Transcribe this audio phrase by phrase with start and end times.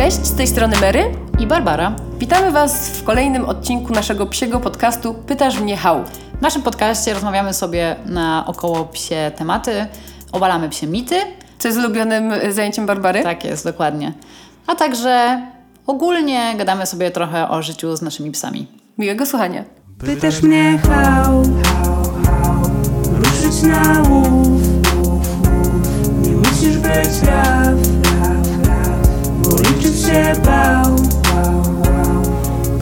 [0.00, 1.29] Cześć, z tej strony Mary.
[1.40, 1.92] I Barbara.
[2.18, 6.04] Witamy Was w kolejnym odcinku naszego psiego podcastu Pytasz mnie how.
[6.38, 9.86] W naszym podcaście rozmawiamy sobie na około psie tematy,
[10.32, 11.16] obalamy psie mity.
[11.58, 13.22] Co jest ulubionym e, zajęciem Barbary?
[13.22, 14.12] Tak jest, dokładnie.
[14.66, 15.42] A także
[15.86, 18.66] ogólnie gadamy sobie trochę o życiu z naszymi psami.
[18.98, 19.64] Miłego słuchania.
[19.98, 21.42] Pytasz mnie how,
[23.12, 24.62] ruszyć na łów
[26.22, 27.74] Nie musisz być raw,
[29.42, 31.19] bo liczyć się bał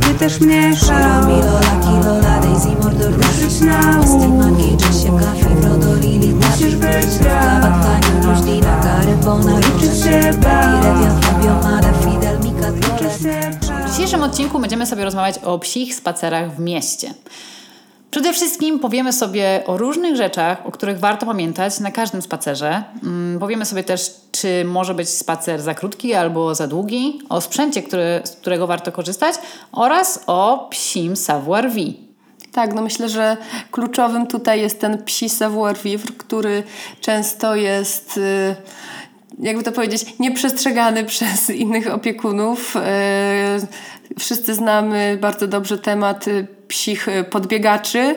[0.01, 3.81] Pytasz mnie how, Milola, Kilola, Daisy, Mordor, ruszyć na
[4.29, 10.83] Marki, Czesie, Kafi, Frodo, Lili, Musisz być raw, Batkania, Różdina, Gary, Bona, liczyć się bał
[10.83, 12.73] Rewian, Fabio, Mada, Fidel, Mika,
[13.87, 17.15] W dzisiejszym odcinku będziemy sobie rozmawiać o psich spacerach w mieście.
[18.11, 22.85] Przede wszystkim powiemy sobie o różnych rzeczach, o których warto pamiętać na każdym spacerze.
[23.03, 27.83] Mm, Powiemy sobie też, czy może być spacer za krótki albo za długi, o sprzęcie,
[27.83, 29.35] który, z którego warto korzystać
[29.73, 32.09] oraz o psim savoir-vivre.
[32.53, 33.37] Tak, no myślę, że
[33.71, 36.63] kluczowym tutaj jest ten psi savoir-vivre, który
[37.01, 38.57] często jest, y,
[39.39, 42.77] jakby to powiedzieć, nieprzestrzegany przez innych opiekunów.
[42.77, 48.17] Y, Wszyscy znamy bardzo dobrze temat y, psich y, podbiegaczy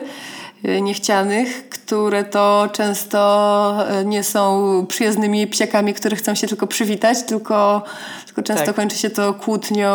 [0.82, 7.82] niechcianych, które to często y, nie są przyjaznymi psiakami, które chcą się tylko przywitać, tylko,
[8.26, 8.76] tylko często Tak.
[8.76, 9.92] kończy się to kłótnią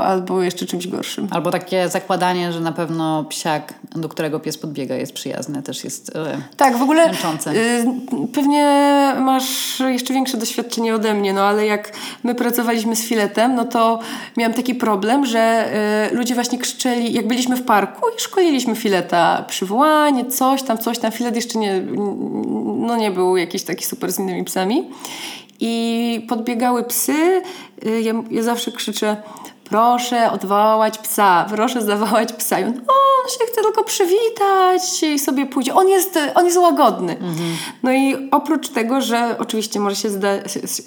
[0.00, 1.28] albo jeszcze czymś gorszym.
[1.30, 6.16] Albo takie zakładanie, że na pewno psiak, do którego pies podbiega, jest przyjazny, też jest.
[6.16, 7.50] e, Tak, w ogóle Męczące.
[7.50, 7.84] y,
[8.34, 8.64] pewnie
[9.20, 11.92] masz jeszcze większe doświadczenie ode mnie, no ale jak
[12.22, 13.98] my pracowaliśmy z filetem, no to
[14.36, 15.68] miałam taki problem, że
[16.12, 19.44] y, ludzie właśnie krzyczeli, jak byliśmy w parku i szkoliliśmy fileta,
[19.94, 21.80] przywołanie, coś tam, coś tam, filet jeszcze nie,
[22.76, 24.90] no nie był jakiś taki super z innymi psami.
[25.60, 27.42] I podbiegały psy,
[27.86, 29.16] y, ja, ja zawsze krzyczę
[29.64, 32.60] proszę odwołać psa, proszę zawołać psa.
[32.60, 35.74] I on, o, on się chce tylko przywitać i sobie pójdzie.
[35.74, 37.16] On jest, on jest łagodny.
[37.82, 40.28] No i oprócz tego, że oczywiście może się, zda,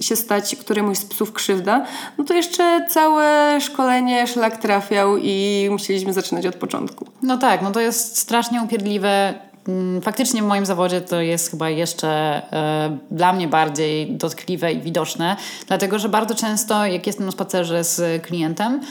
[0.02, 1.86] się stać któremuś z psów krzywda,
[2.18, 7.06] no to jeszcze całe szkolenie szlak trafiał i musieliśmy zaczynać od początku.
[7.22, 9.47] No tak, no to jest strasznie upierdliwe.
[9.68, 12.10] Mm, Faktycznie w moim zawodzie to jest chyba jeszcze
[12.54, 15.36] e, dla mnie bardziej dotkliwe i widoczne,
[15.68, 18.82] dlatego że bardzo często, jak jestem na spacerze z klientem,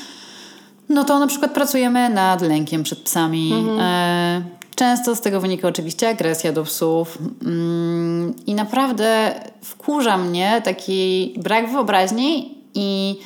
[0.89, 3.53] no to na przykład pracujemy nad lękiem przed psami.
[3.81, 4.43] E,
[4.75, 7.19] często z tego wynika oczywiście agresja do psów.
[7.43, 13.19] Mm, I naprawdę wkurza mnie taki brak wyobraźni i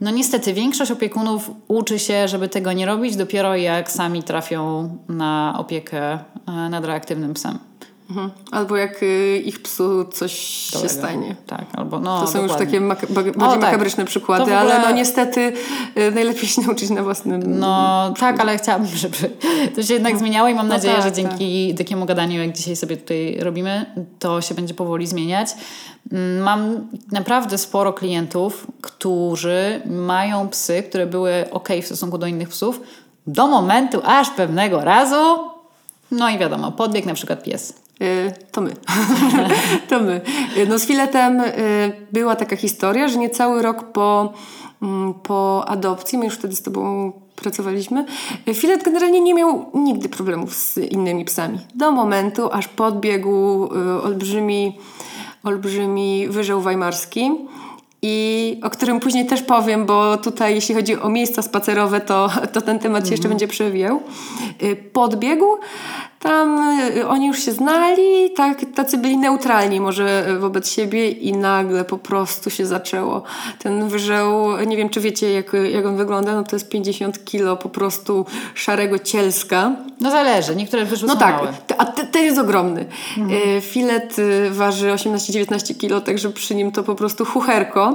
[0.00, 5.54] no niestety większość opiekunów uczy się, żeby tego nie robić dopiero jak sami trafią na
[5.58, 7.69] opiekę e, nad reaktywnym psem.
[8.10, 8.30] Mhm.
[8.50, 10.94] Albo jak y, ich psu coś się Dobrego.
[10.94, 11.36] stanie.
[11.46, 12.66] Tak, albo no To są już dokładnie.
[12.66, 13.60] takie mak- ba- bardziej tak.
[13.60, 15.52] makabryczne przykłady, ogóle- ale no niestety
[15.98, 19.16] y, najlepiej się nauczyć na własnym No tak, ale chciałabym, żeby
[19.74, 22.76] to się jednak zmieniało i mam No nadzieję, tak, że dzięki takiemu gadaniu, jak dzisiaj
[22.76, 23.86] sobie tutaj robimy,
[24.18, 25.48] to się będzie powoli zmieniać.
[26.12, 32.48] Mm, Mam naprawdę sporo klientów, którzy mają psy, które były ok w stosunku do innych
[32.48, 32.80] psów,
[33.26, 35.38] do momentu aż pewnego razu,
[36.10, 37.74] no i wiadomo, podbieg na przykład pies.
[38.02, 38.70] Y, To my.
[39.88, 40.20] to my.
[40.56, 41.52] Y, No z filetem y,
[42.12, 44.32] była taka historia, że niecały rok po,
[44.82, 48.04] mm, po adopcji, my już wtedy z tobą pracowaliśmy,
[48.54, 51.58] filet generalnie nie miał nigdy problemów z innymi psami.
[51.74, 53.68] Do momentu, aż podbiegł
[54.02, 54.78] olbrzymi,
[55.44, 57.30] olbrzymi wyżeł weimarski.
[58.02, 62.60] I o którym później też powiem, bo tutaj jeśli chodzi o miejsca spacerowe, to, to
[62.60, 64.00] ten temat się jeszcze będzie przewijał.
[64.62, 65.46] Y, Podbiegł,
[66.20, 71.84] tam y, oni już się znali, tak, tacy byli neutralni może wobec siebie i nagle
[71.84, 73.22] po prostu się zaczęło.
[73.58, 77.56] Ten wyżeł, nie wiem czy wiecie jak, jak on wygląda, no to jest 50 kilo
[77.56, 79.72] po prostu szarego cielska.
[80.00, 81.52] No zależy, niektóre wyszły No tak, małe.
[81.78, 82.84] a te- ten jest ogromny.
[83.60, 87.89] Filet y, waży 18-19 kilo, także przy nim to po prostu chucherko.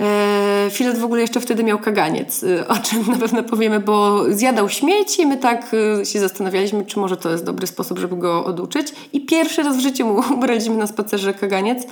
[0.00, 4.24] E, Filet w ogóle jeszcze wtedy miał kaganiec, y, o czym na pewno powiemy, bo
[4.34, 8.16] zjadał śmieci i my tak y, się zastanawialiśmy, czy może to jest dobry sposób, żeby
[8.16, 8.92] go oduczyć.
[9.12, 11.86] I pierwszy raz w życiu mu braliśmy na spacerze kaganiec.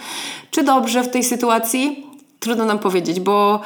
[0.50, 2.06] Czy dobrze w tej sytuacji?
[2.44, 3.60] Trudno nam powiedzieć, bo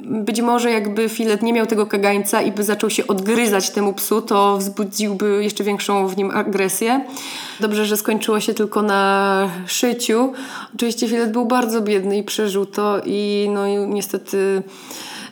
[0.00, 4.22] być może jakby filet nie miał tego kagańca i by zaczął się odgryzać temu psu,
[4.22, 7.04] to wzbudziłby jeszcze większą w nim agresję.
[7.60, 10.32] Dobrze, że skończyło się tylko na szyciu.
[10.74, 14.62] Oczywiście filet był bardzo biedny i przeżył to i no i niestety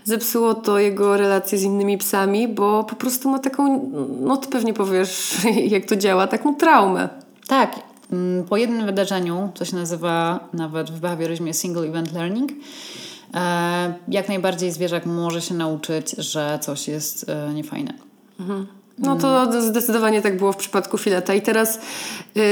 [0.04, 3.90] zepsuło to jego relacje z innymi psami, bo po prostu ma taką,
[4.20, 5.36] no ty pewnie powiesz,
[5.74, 7.08] jak to działa, taką traumę.
[7.46, 7.85] Tak.
[8.12, 12.52] Mm, po jednym wydarzeniu, co się nazywa nawet w behawioryzmie single event learning,
[13.34, 17.94] e, jak najbardziej zwierzak może się nauczyć, że coś jest e, niefajne.
[18.98, 21.34] No to zdecydowanie tak było w przypadku Fileta.
[21.34, 21.80] I teraz
[22.34, 22.42] yy,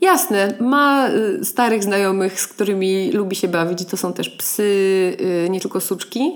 [0.00, 3.84] jasne, ma y, starych znajomych, z którymi lubi się bawić.
[3.84, 6.32] To są też psy, yy, nie tylko suczki.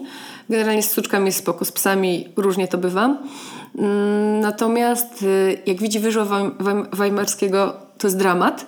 [0.50, 3.18] Generalnie z suczkami jest spoko, z psami różnie to bywa.
[3.78, 6.26] Mm, natomiast yy, jak widzi wyżła
[6.92, 8.66] weimarskiego, to jest dramat.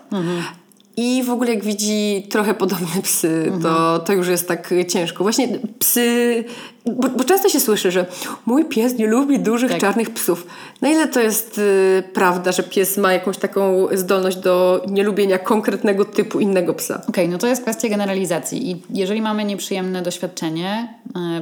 [1.03, 5.25] I w ogóle jak widzi trochę podobne psy, to, to już jest tak ciężko.
[5.25, 5.49] Właśnie
[5.79, 6.45] psy,
[6.87, 8.07] bo, bo często się słyszy, że
[8.47, 9.81] mój pies nie lubi dużych Tak.
[9.81, 10.47] czarnych psów.
[10.81, 16.05] Na ile to jest y, prawda, że pies ma jakąś taką zdolność do nielubienia konkretnego
[16.05, 17.03] typu innego psa?
[17.09, 20.95] Okej, no to jest kwestia generalizacji i jeżeli mamy nieprzyjemne doświadczenie,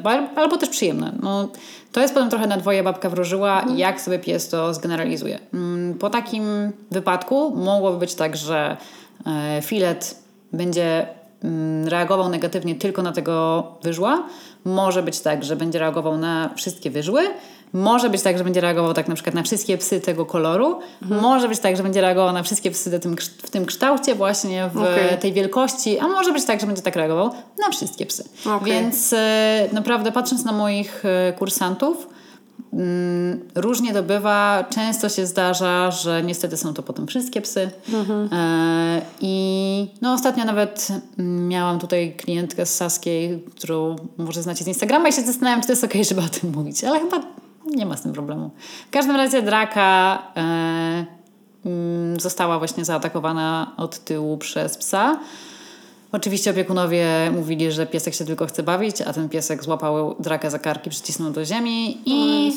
[0.05, 1.49] al- albo też przyjemne, no
[1.93, 5.39] to jest potem trochę na dwoje babka wróżyła i jak sobie pies to zgeneralizuje.
[5.55, 6.45] Mm, Po takim
[6.91, 8.77] wypadku mogłoby być tak, że
[9.63, 10.23] filet
[10.53, 11.07] będzie
[11.45, 14.27] mm, reagował negatywnie tylko na tego wyżła.
[14.65, 17.23] Może być tak, że będzie reagował na wszystkie wyżły.
[17.73, 20.79] Może być tak, że będzie reagował tak na przykład na wszystkie psy tego koloru.
[21.01, 24.71] Może być tak, że będzie reagował na wszystkie psy w tym, w tym kształcie właśnie,
[24.75, 25.19] w Okej.
[25.19, 25.99] tej wielkości.
[25.99, 28.25] A może być tak, że będzie tak reagował na wszystkie psy.
[28.47, 28.73] Okej.
[28.73, 32.09] Więc e, naprawdę patrząc na moich e, kursantów,
[33.55, 34.65] różnie to bywa.
[34.71, 37.71] Często się zdarza, że niestety są to potem wszystkie psy.
[38.33, 40.89] E, I no, ostatnio nawet
[41.19, 45.67] mm, miałam tutaj klientkę z Saskiej, którą może znacie z Instagrama i się zastanawiam, czy
[45.67, 47.21] to jest okej, żeby o tym mówić, ale chyba
[47.67, 48.51] nie ma z tym problemu.
[48.89, 51.07] W każdym razie draka e,
[51.67, 55.19] mm, została właśnie zaatakowana od tyłu przez psa.
[56.13, 60.59] Oczywiście opiekunowie mówili, że piesek się tylko chce bawić, a ten piesek złapał draka za
[60.59, 62.53] karki, przycisnął do ziemi i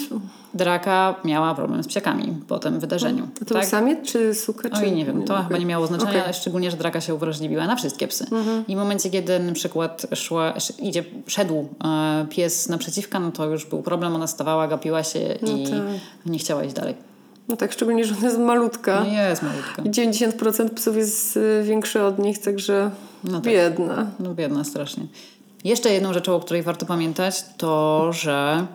[0.54, 3.28] draka miała problem z psiakami po tym wydarzeniu.
[3.40, 4.70] To, to był samiec czy suka?
[4.70, 4.82] Czy...
[4.82, 7.76] Oj, nie wiem, to chyba nie miało znaczenia, ale szczególnie, że draka się uwrażliwiła na
[7.76, 8.26] wszystkie psy.
[8.68, 13.46] I w momencie, kiedy na przykład szła, sz- idzie, szedł e, pies naprzeciwka, no to
[13.46, 15.80] już był problem, ona stawała, gapiła się i tak.
[16.26, 16.96] nie chciała iść dalej.
[17.48, 19.04] No tak, szczególnie, że ona jest malutka.
[19.04, 19.82] No jest malutka.
[19.84, 22.92] I 90% psów jest y, większy od nich, także
[23.24, 23.54] No tak.
[23.54, 24.08] biedna.
[24.20, 25.04] No biedna strasznie.
[25.64, 28.66] Jeszcze jedną rzeczą, o której warto pamiętać, to, że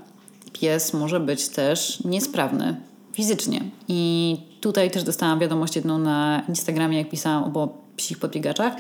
[0.53, 2.77] pies może być też niesprawny
[3.13, 3.61] fizycznie.
[3.89, 8.77] I tutaj też dostałam wiadomość jedną na Instagramie, jak pisałam o psich podbiegaczach,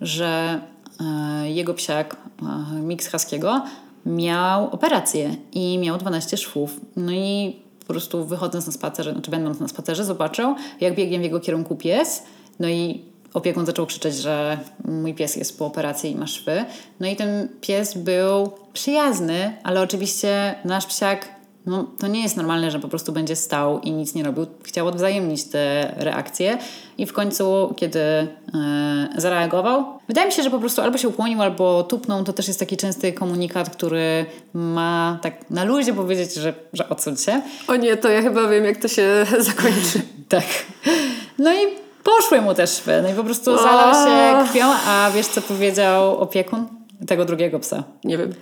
[0.00, 0.60] że
[1.00, 3.62] e, jego psiak, e, mix haskiego,
[4.06, 6.80] miał operację i miał 12 szwów.
[6.96, 11.22] No i po prostu wychodząc na spacer, znaczy będąc na spacerze, zobaczył, jak biegnie w
[11.22, 12.22] jego kierunku pies.
[12.60, 16.64] No i opiekun zaczął krzyczeć, że mój pies jest po operacji i ma szwy.
[17.00, 21.28] No i ten pies był przyjazny, ale oczywiście nasz psiak,
[21.66, 24.46] no to nie jest normalne, że po prostu będzie stał i nic nie robił.
[24.62, 26.58] Chciał odwzajemnić te reakcje
[26.98, 28.28] i w końcu, kiedy e,
[29.16, 32.24] zareagował, wydaje mi się, że po prostu albo się ukłonił, albo tupnął.
[32.24, 37.16] To też jest taki częsty komunikat, który ma tak na luzie powiedzieć, że, że odsuń
[37.16, 37.42] się.
[37.68, 40.00] O nie, to ja chyba wiem, jak to się zakończy.
[40.28, 40.44] Tak.
[41.38, 43.00] No i poszły mu te szwy.
[43.02, 46.66] No i po prostu zalał się krwią, a wiesz co powiedział opiekun
[47.06, 47.82] tego drugiego psa?
[48.04, 48.32] Nie wiem.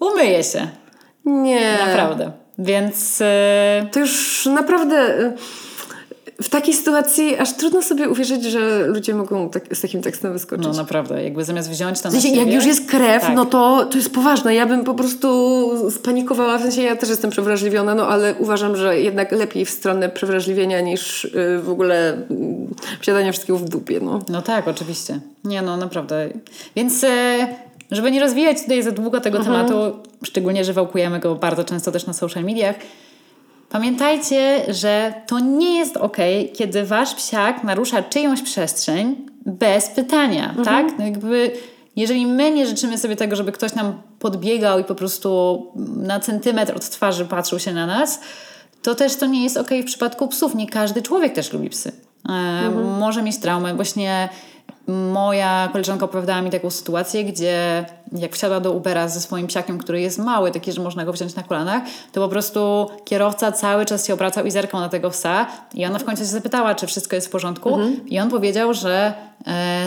[0.00, 0.68] Umyje się.
[1.24, 1.78] Nie.
[1.86, 2.32] Naprawdę.
[2.58, 5.32] Więc e, To już naprawdę y,
[6.42, 10.66] w takiej sytuacji aż trudno sobie uwierzyć, że ludzie mogą tak, z takim tekstem wyskoczyć.
[10.66, 13.36] no naprawdę, jakby zamiast wziąć to W na sensie, jak siebie- już jest krew, Tak.
[13.36, 14.54] no to, to jest poważne.
[14.54, 16.58] Ja bym po prostu spanikowała.
[16.58, 20.80] W sensie ja też jestem przewrażliwiona, no ale uważam, że jednak lepiej w stronę przewrażliwienia
[20.80, 22.16] niż y, w ogóle y,
[23.00, 24.00] wsiadania wszystkiego w dupie.
[24.00, 24.18] No.
[24.28, 25.20] No tak, oczywiście.
[25.44, 26.28] Nie no, naprawdę.
[26.76, 27.46] Więc e,
[27.90, 29.74] żeby nie rozwijać tutaj za długo tego tematu,
[30.24, 32.76] szczególnie, że wałkujemy go bardzo często też na social mediach,
[33.70, 36.16] pamiętajcie, że to nie jest ok,
[36.54, 40.98] kiedy wasz psiak narusza czyjąś przestrzeń bez pytania, tak?
[40.98, 41.50] No jakby...
[41.96, 46.76] Jeżeli my nie życzymy sobie tego, żeby ktoś nam podbiegał i po prostu na centymetr
[46.76, 48.20] od twarzy patrzył się na nas,
[48.82, 50.54] to też to nie jest ok w przypadku psów.
[50.54, 51.92] Nie każdy człowiek też lubi psy.
[52.28, 53.74] E, Może mieć traumę.
[53.74, 54.28] Właśnie
[54.90, 60.00] moja koleżanka opowiadała mi taką sytuację, gdzie jak wsiadła do Ubera ze swoim psiakiem, który
[60.00, 61.82] jest mały, taki, że można go wziąć na kolanach,
[62.12, 65.98] to po prostu kierowca cały czas się obracał i zerkał na tego psa i ona
[65.98, 67.78] w końcu się zapytała, czy wszystko jest w porządku.
[68.06, 69.14] I on powiedział, że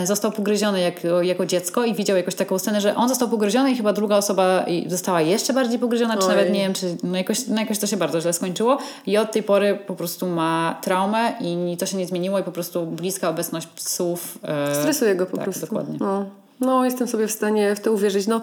[0.04, 3.76] został pogryziony jako, jako dziecko i widział jakąś taką scenę, że on został pogryziony i
[3.76, 6.28] chyba druga osoba została jeszcze bardziej pogryziona, czy Oj.
[6.28, 9.32] nawet nie wiem, czy no jakoś, no jakoś to się bardzo źle skończyło i od
[9.32, 13.28] tej pory po prostu ma traumę i to się nie zmieniło i po prostu bliska
[13.28, 15.60] obecność psów e, Stresuje go po tak, prostu.
[15.60, 15.98] dokładnie.
[16.00, 16.24] No.
[16.60, 18.26] No, jestem sobie w stanie w to uwierzyć.
[18.26, 18.40] No,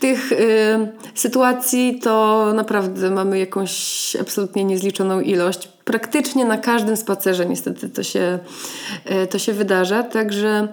[0.00, 0.36] tych y,
[1.14, 5.68] sytuacji to naprawdę mamy jakąś absolutnie niezliczoną ilość.
[5.88, 8.38] Praktycznie na każdym spacerze niestety to się,
[9.22, 10.02] y, to się wydarza.
[10.02, 10.68] Także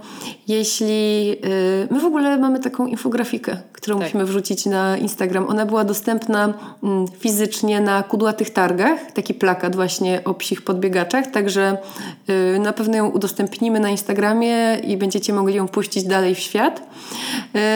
[0.48, 1.32] jeśli...
[1.46, 4.08] Y, my w ogóle mamy taką infografikę, którą Tak.
[4.08, 5.48] musimy wrzucić na Instagram.
[5.50, 6.54] Ona była dostępna
[6.84, 9.12] mm, fizycznie na kudłatych targach.
[9.12, 11.28] Taki plakat właśnie o psich podbiegaczach.
[11.28, 11.78] Także
[12.56, 16.82] y, na pewno ją udostępnimy na Instagramie i będziecie mogli ją puścić dalej w świat.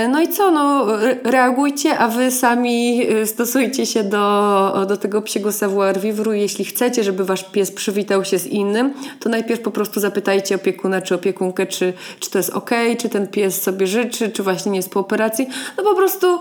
[0.10, 5.52] No i co, no re- reagujcie, a wy sami stosujcie się do, do tego psiego
[5.52, 6.38] savoir vivre.
[6.38, 11.02] Jeśli chcecie, żeby wasz pies przywitał się z innym, to najpierw po prostu zapytajcie opiekuna
[11.02, 14.78] czy opiekunkę, czy, czy to jest ok, czy ten pies sobie życzy, czy właśnie nie
[14.78, 15.48] jest po operacji.
[15.78, 16.40] No po prostu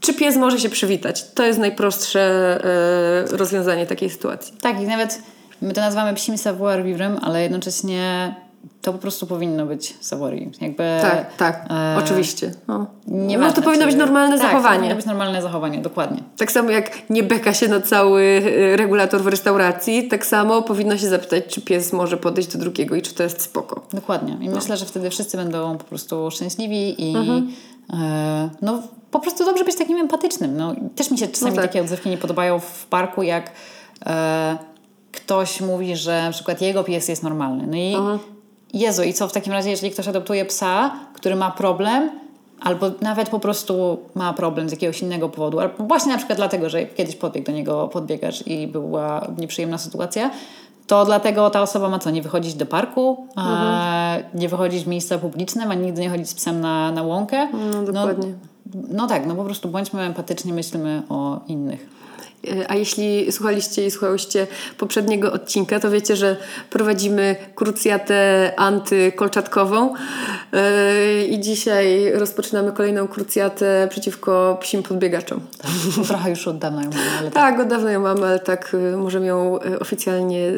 [0.00, 1.30] czy pies może się przywitać.
[1.30, 2.58] To jest najprostsze
[3.32, 4.54] y, rozwiązanie takiej sytuacji.
[4.60, 5.22] Tak, i nawet
[5.62, 6.84] my to nazywamy psim savoir
[7.22, 8.34] ale jednocześnie
[8.82, 10.50] to po prostu powinno być vivre.
[10.60, 12.52] Jakby, Tak, tak, e, oczywiście.
[12.68, 12.78] No.
[12.78, 12.86] no
[13.26, 14.76] nieważne, to powinno być normalne tak, zachowanie.
[14.78, 16.22] powinno być normalne zachowanie, dokładnie.
[16.36, 20.98] Tak samo jak nie beka się na cały y, regulator w restauracji, tak samo powinno
[20.98, 23.86] się zapytać, czy pies może podejść do drugiego i czy to jest spoko.
[23.92, 24.36] Dokładnie.
[24.40, 27.48] I myślę, że wtedy wszyscy będą po prostu szczęśliwi i Mhm.
[27.92, 30.56] e, no po prostu dobrze być takim empatycznym.
[30.56, 31.66] No, też mi się czasami No tak.
[31.70, 33.50] takie odzywki nie podobają w parku, jak
[34.06, 34.56] e,
[35.12, 37.66] ktoś mówi, że na przykład jego pies jest normalny.
[37.66, 38.18] No i Mhm.
[38.74, 42.10] Jezu, i co w takim razie, jeżeli ktoś adoptuje psa, który ma problem,
[42.60, 46.70] albo nawet po prostu ma problem z jakiegoś innego powodu, albo właśnie na przykład dlatego,
[46.70, 50.30] że kiedyś podbiegł do niego podbiegasz i była nieprzyjemna sytuacja,
[50.86, 55.18] to dlatego ta osoba ma co, nie wychodzić do parku, a nie wychodzić w miejsca
[55.18, 57.48] publiczne, a nigdy nie chodzić z psem na, na łąkę.
[57.52, 58.34] No, dokładnie.
[58.74, 61.86] No, no tak, no po prostu bądźmy empatyczni, myślmy o innych.
[62.48, 64.46] Y, A jeśli słuchaliście i słuchałyście
[64.78, 66.36] poprzedniego odcinka, to wiecie, że
[66.70, 69.94] prowadzimy krucjatę antykolczatkową
[70.52, 75.40] yy, i dzisiaj rozpoczynamy kolejną krucjatę przeciwko psim podbiegaczom.
[76.08, 77.54] Trochę już od dawna ją mamy, ale tak.
[77.54, 80.52] Tak, od dawna ją mamy, ale tak y, możemy ją oficjalnie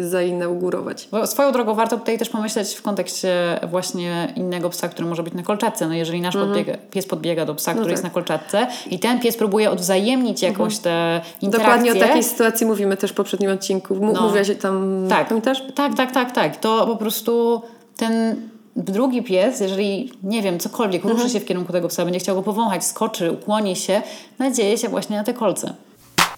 [0.00, 1.08] zainaugurować.
[1.10, 5.34] Bo swoją drogą warto tutaj też pomyśleć w kontekście właśnie innego psa, który może być
[5.34, 5.88] na kolczatce.
[5.88, 7.90] No jeżeli nasz podbiega, pies podbiega do psa, który tak.
[7.90, 10.93] jest na kolczatce i ten pies próbuje odwzajemnić jakąś tę
[11.40, 11.50] interakcję.
[11.50, 13.94] Dokładnie o takiej sytuacji mówimy też w poprzednim odcinku.
[13.94, 14.22] M- No.
[14.22, 15.28] Mówiłaś tam, tak.
[15.28, 15.62] pamiętasz?
[15.74, 16.56] Tak, tak, tak, tak.
[16.56, 17.62] To po prostu
[17.96, 18.36] ten
[18.76, 22.42] drugi pies, jeżeli, nie wiem, cokolwiek ruszy się w kierunku tego psa, będzie chciał go
[22.42, 24.02] powąchać, skoczy, ukłoni się,
[24.38, 25.74] nadzieje się właśnie na te kolce.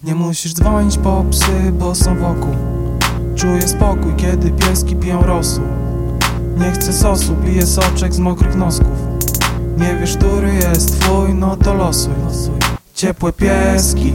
[0.03, 2.55] Nie musisz dzwonić po psy, bo są wokół
[3.35, 5.63] Czuję spokój, kiedy pieski piją rosół
[6.57, 8.87] Nie chcę sosu, piję soczek z mokrych nosków
[9.77, 12.13] Nie wiesz, który jest twój, no to losuj
[12.95, 14.13] Ciepłe pieski,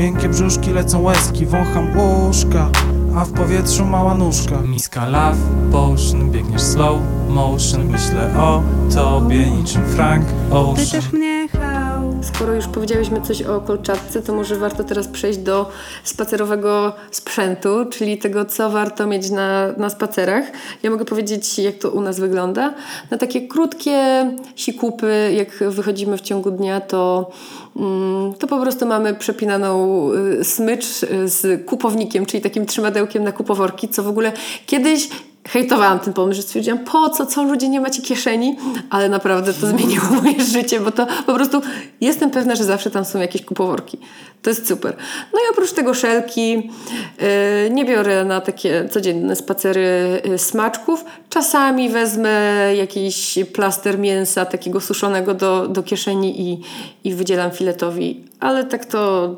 [0.00, 2.70] miękkie brzuszki, lecą łezki Wącham łóżka,
[3.16, 4.60] a w powietrzu mała nóżka.
[4.60, 5.36] Miska love
[5.72, 7.86] potion, biegniesz slow motion.
[7.86, 8.62] Myślę o
[8.94, 10.86] tobie niczym Frank Ocean.
[10.86, 11.79] Pytasz mnie how
[12.22, 15.70] Skoro już powiedziałyśmy coś o kolczatce, to może warto teraz przejść do
[16.04, 20.44] spacerowego sprzętu, czyli tego, co warto mieć na, na spacerach.
[20.82, 22.74] Ja mogę powiedzieć, jak to u nas wygląda.
[23.10, 27.30] Na takie krótkie sikupy, jak wychodzimy w ciągu dnia, to,
[27.76, 30.08] mm, to po prostu mamy przepinaną
[30.40, 34.32] y, smycz y, z kupownikiem, czyli takim trzymadełkiem na kupoworki, co w ogóle
[34.66, 35.08] kiedyś
[35.48, 38.56] hejtowałam ten pomysł, że stwierdziłam, po co, co ludzie nie macie kieszeni,
[38.90, 41.62] ale naprawdę to zmieniło moje życie, bo to po prostu
[42.00, 43.98] jestem pewna, że zawsze tam są jakieś kupoworki.
[44.42, 44.96] To jest super.
[45.32, 51.04] No i oprócz tego szelki, yy, nie biorę na takie codzienne spacery yy, smaczków.
[51.28, 52.30] Czasami wezmę
[52.76, 56.60] jakiś plaster mięsa takiego suszonego do, do kieszeni i,
[57.04, 59.30] i wydzielam filetowi, ale tak to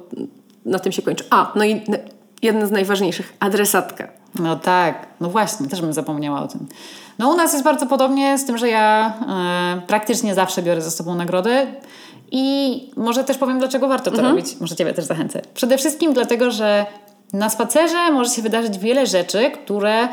[0.65, 1.25] na tym się kończy.
[1.31, 1.83] A, no i
[2.43, 4.22] jeden z najważniejszych, adresatka.
[4.35, 6.67] No tak, no właśnie, też bym zapomniała o tym.
[7.19, 10.91] No u nas jest bardzo podobnie z tym, że ja e, praktycznie zawsze biorę ze
[10.91, 11.67] sobą nagrody
[12.31, 14.61] i może też powiem, dlaczego warto to robić.
[14.61, 15.43] Może Ciebie też zachęcę.
[15.55, 16.87] Przede wszystkim dlatego, że
[17.33, 20.09] na spacerze może się wydarzyć wiele rzeczy, które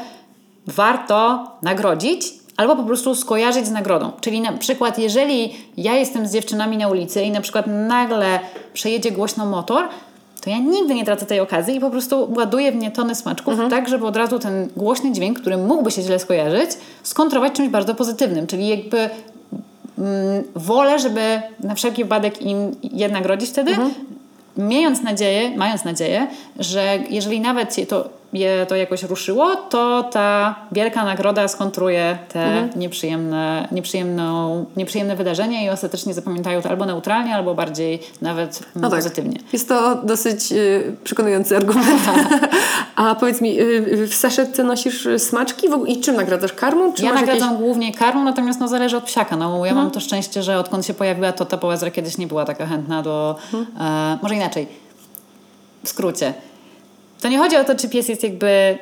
[0.68, 4.12] warto nagrodzić albo po prostu skojarzyć z nagrodą.
[4.22, 8.40] Czyli na przykład, jeżeli ja jestem z dziewczynami na ulicy i na przykład nagle
[8.74, 9.90] przejedzie głośno motor,
[10.42, 13.54] to ja nigdy nie tracę tej okazji i po prostu ładuję w nie tony smaczków,
[13.70, 16.72] tak żeby od razu ten głośny dźwięk, który mógłby się źle skojarzyć,
[17.04, 18.48] skontrować czymś bardzo pozytywnym.
[18.48, 19.10] Czyli jakby mm,
[20.56, 23.72] wolę, żeby na wszelki wypadek im jednak rodzić wtedy,
[24.58, 26.28] Miejąc nadzieję, mając nadzieję,
[26.60, 33.68] że jeżeli nawet to, je to jakoś ruszyło, to ta wielka nagroda skontruje te nieprzyjemne,
[33.72, 39.00] nieprzyjemną, nieprzyjemne wydarzenie i ostatecznie zapamiętają to albo neutralnie, albo bardziej nawet No tak.
[39.00, 39.38] pozytywnie.
[39.54, 42.02] Jest to dosyć y, przekonujący argument.
[42.96, 46.54] A powiedz mi, y, w saszetce nosisz smaczki i czym nagradzasz?
[46.54, 46.94] Karmą?
[46.94, 47.64] Czy Ja nagradzam jakieś...
[47.66, 49.36] głównie karmą, natomiast no, zależy od psiaka.
[49.36, 49.76] No, ja Mhm.
[49.78, 53.02] mam to szczęście, że odkąd się pojawiła to ta poezra kiedyś nie była taka chętna
[53.02, 53.36] do...
[53.54, 53.66] Mhm.
[53.88, 54.68] E, może inaczej.
[55.84, 56.34] W skrócie.
[57.22, 58.78] To nie chodzi o to, czy pies jest jakby e,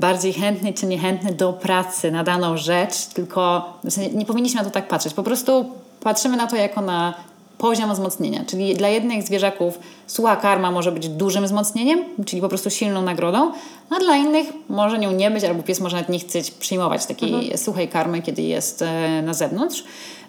[0.00, 4.70] bardziej chętny czy niechętny do pracy na daną rzecz, tylko sensie nie powinniśmy na to
[4.70, 5.14] tak patrzeć.
[5.14, 5.64] Po prostu
[6.00, 7.14] patrzymy na to jako na
[7.58, 8.44] poziom wzmocnienia.
[8.46, 13.52] Czyli dla jednych zwierzaków sucha karma może być dużym wzmocnieniem, czyli po prostu silną nagrodą,
[13.90, 17.34] a dla innych może nią nie być, albo pies może nawet nie chcieć przyjmować takiej
[17.34, 17.58] Mhm.
[17.58, 19.84] suchej karmy, kiedy jest e, na zewnątrz.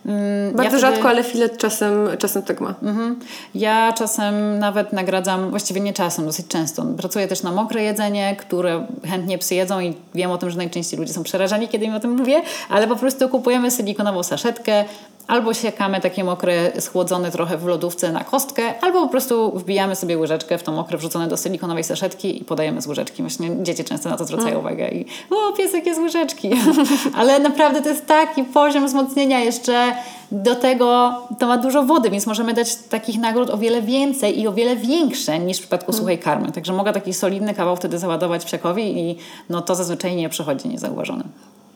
[0.08, 2.74] Mm, Bardzo ja wtedy- rzadko, ale filet czasem, czasem tak ma.
[2.84, 3.20] Mhm.
[3.56, 6.86] Ja czasem nawet nagradzam, właściwie nie czasem, dosyć często.
[6.98, 11.00] Pracuję też na mokre jedzenie, które chętnie psy jedzą i wiem o tym, że najczęściej
[11.00, 14.86] ludzie są przerażeni, kiedy im o tym mówię, ale po prostu kupujemy silikonową saszetkę,
[15.28, 20.18] albo siekamy takie mokre, schłodzone trochę w lodówce na kostkę, albo po prostu wbijamy sobie
[20.18, 23.24] łyżeczkę w to mokre wrzucone do silikonowej saszetki i podajemy z łyżeczki.
[23.24, 26.50] Właśnie dzieci często na to zwracają uwagę i o, piesek jest z łyżeczki.
[27.20, 29.94] ale naprawdę to jest taki poziom wzmocnienia jeszcze
[30.32, 34.48] do tego to ma dużo wody, więc możemy dać takich nagród o wiele więcej i
[34.48, 36.52] o wiele większe niż w przypadku suchej karmy.
[36.52, 39.18] Także mogę taki solidny kawał wtedy załadować psiakowi i
[39.50, 41.24] no, to zazwyczaj nie przechodzi niezauważone.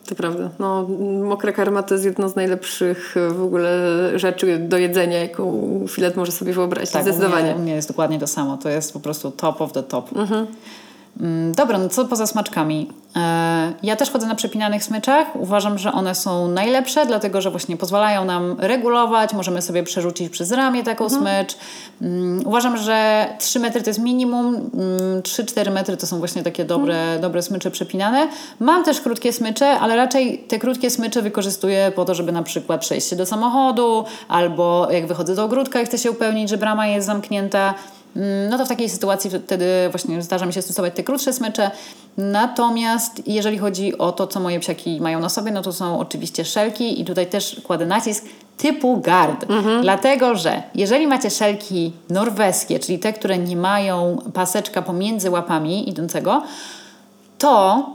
[0.06, 0.50] To prawda.
[0.58, 0.88] No,
[1.24, 3.78] mokra karma to jest jedno z najlepszych e, w ogóle
[4.18, 6.92] rzeczy do jedzenia, jaką filet może sobie wyobrazić.
[6.92, 7.50] Tak, Zdecydowanie.
[7.50, 8.56] U mnie, u mnie jest dokładnie to samo.
[8.56, 10.16] To jest po prostu top of the top.
[10.16, 10.46] Mm,
[11.56, 12.90] Dobra, no co poza smaczkami?
[13.16, 15.36] E, Ja też chodzę na przepinanych smyczach.
[15.36, 20.52] Uważam, że one są najlepsze, dlatego że właśnie pozwalają nam regulować, możemy sobie przerzucić przez
[20.52, 21.56] ramię taką smycz.
[22.02, 26.64] Mm, Uważam, że 3 metry to jest minimum, mm, 3-4 metry to są właśnie takie
[26.64, 28.28] dobre, dobre smycze przepinane.
[28.60, 32.80] Mam też krótkie smycze, ale raczej te krótkie smycze wykorzystuję po to, żeby na przykład
[32.80, 36.86] przejść się do samochodu, albo jak wychodzę do ogródka i chcę się upewnić, że brama
[36.86, 37.74] jest zamknięta.
[38.16, 41.70] Mm, No to w takiej sytuacji wtedy właśnie zdarza mi się stosować te krótsze smycze.
[42.16, 46.44] Natomiast jeżeli chodzi o to, co moje psiaki mają na sobie, no to są oczywiście
[46.44, 48.24] szelki i tutaj też kładę nacisk
[48.56, 49.46] typu gard.
[49.82, 56.42] Dlatego, że jeżeli macie szelki norweskie, czyli te, które nie mają paseczka pomiędzy łapami idącego,
[57.38, 57.86] to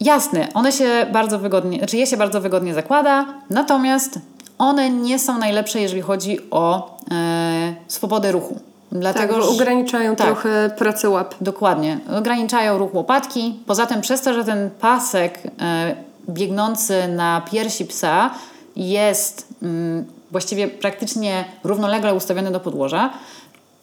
[0.00, 4.18] jasne, one się bardzo wygodnie, znaczy je się bardzo wygodnie zakłada, natomiast
[4.58, 8.60] one nie są najlepsze, jeżeli chodzi o e, swobodę ruchu.
[8.92, 10.26] Dlatego, tak, bo ograniczają tak.
[10.26, 11.34] trochę pracę łap.
[11.40, 11.98] Dokładnie.
[12.18, 13.58] Ograniczają ruch łopatki.
[13.66, 15.96] Poza tym przez to, że ten pasek e,
[16.28, 18.30] biegnący na piersi psa
[18.76, 23.10] jest mm, właściwie praktycznie równolegle ustawiony do podłoża,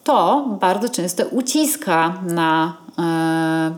[0.04, 3.74] to bardzo często uciska na e,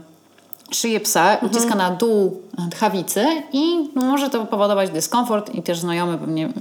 [0.71, 6.45] szyję psa, uciska na dół tchawicy i może to powodować dyskomfort i też znajomy pewnie,
[6.45, 6.55] mm,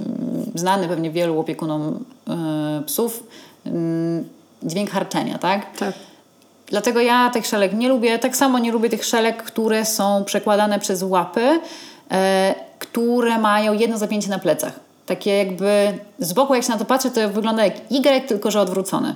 [0.54, 3.22] znany pewnie wielu opiekunom e, psów
[3.64, 4.35] mm,
[4.66, 5.78] dźwięk harczenia, tak?
[5.78, 5.94] Tak.
[6.66, 8.18] Dlatego ja tych szelek nie lubię.
[8.18, 11.60] Tak samo nie lubię tych szelek, które są przekładane przez łapy,
[12.10, 14.72] e, które mają jedno zapięcie na plecach.
[15.06, 18.60] Takie jakby z boku, jak się na to patrzy, to wygląda jak Y, tylko że
[18.60, 19.14] odwrócony.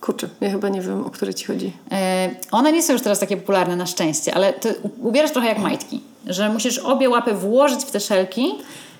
[0.00, 1.72] Kurczę, ja chyba nie wiem, o które ci chodzi.
[1.92, 5.58] E, one nie są już teraz takie popularne na szczęście, ale ty ubierasz trochę jak
[5.58, 8.54] majtki, że musisz obie łapy włożyć w te szelki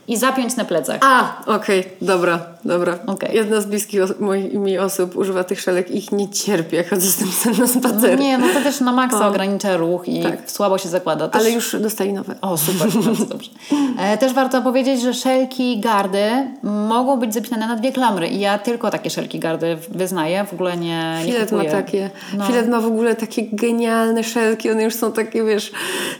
[0.08, 0.98] i zapiąć na plecach.
[1.02, 2.98] A, okej, dobra, dobra.
[3.06, 3.36] Okej.
[3.36, 6.90] Jedna z bliskich os- moich, mi osób używa tych szelek i ich nie cierpię, jak
[6.90, 8.18] chodzę z tym na spacer.
[8.18, 9.28] Nie, no to też na maksa O.
[9.28, 10.50] ogranicza ruch i Tak.
[10.50, 11.28] słabo się zakłada.
[11.28, 11.40] Też...
[11.40, 12.34] Ale już dostali nowe.
[12.42, 13.50] O, super, bardzo dobrze.
[13.98, 16.22] E, też warto powiedzieć, że szelki gardy
[16.62, 20.76] mogą być zapinane na dwie klamry i ja tylko takie szelki gardy wyznaję, w ogóle
[20.76, 22.10] nie, nie Filet ma takie.
[22.38, 22.44] No.
[22.46, 24.70] Filet ma w ogóle takie genialne szelki.
[24.70, 25.72] One już są takie, wiesz,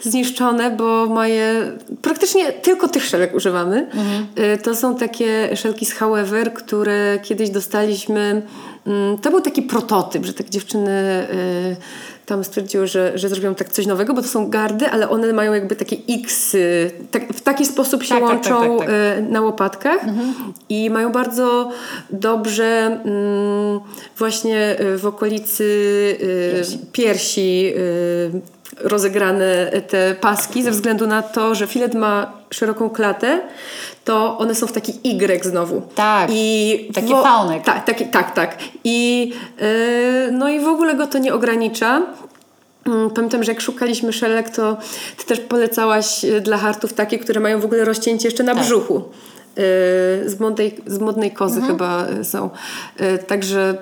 [0.03, 1.73] zniszczone, bo ma je.
[2.03, 3.74] Praktycznie tylko tych szelek używamy.
[3.79, 4.27] Mhm.
[4.55, 8.43] Y, To są takie szelki z However, które kiedyś dostaliśmy.
[8.87, 11.27] Mm, To był taki prototyp, że tak dziewczyny.
[11.33, 11.77] y,
[12.27, 15.53] Tam stwierdziły, że, że zrobią tak coś nowego, bo to są gardy, ale one mają
[15.55, 16.57] jakby takie X,
[17.11, 18.97] tak, w taki sposób się Tak, tak, tak, łączą tak, tak.
[19.19, 20.01] y, na łopatkach
[20.69, 21.71] i mają bardzo
[22.11, 23.81] dobrze mm,
[24.19, 25.65] właśnie w okolicy
[26.23, 28.41] y, piersi, y,
[28.81, 33.41] rozegrane te paski ze względu na to, że filet ma szeroką klatę,
[34.05, 35.83] to one są w taki Y znowu.
[35.95, 37.65] Tak, I taki wo- faunek.
[37.65, 38.59] Tak, taki, tak, tak.
[38.85, 39.33] I,
[39.63, 42.03] y, no i w ogóle go to nie ogranicza.
[42.87, 44.77] Mm, Pamiętam, że jak szukaliśmy szelek, to
[45.17, 48.65] ty też polecałaś y, dla hartów takie, które mają w ogóle rozcięcie jeszcze na Tak.
[48.65, 49.03] brzuchu.
[50.27, 52.51] Z modnej, z modnej kozy chyba y, są.
[53.01, 53.77] Y, Także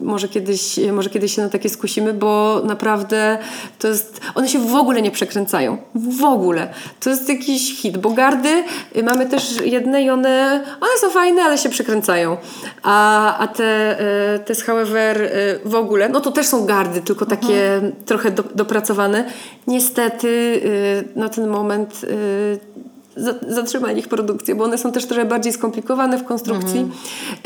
[0.00, 3.38] może kiedyś, może kiedyś się na takie skusimy, bo naprawdę
[3.78, 4.20] to jest...
[4.34, 5.78] One się w ogóle nie przekręcają.
[5.94, 6.68] W ogóle.
[7.00, 8.64] To jest jakiś hit, bo gardy
[8.96, 12.36] y, mamy też jedne i one, one są fajne, ale się przekręcają.
[12.82, 14.00] A, a te,
[14.34, 18.30] y, te z however y, w ogóle, no to też są gardy, tylko takie trochę
[18.30, 19.24] do, dopracowane.
[19.66, 22.58] Niestety y, na ten moment y,
[23.48, 26.88] zatrzymali ich produkcję, bo one są też trochę bardziej skomplikowane w konstrukcji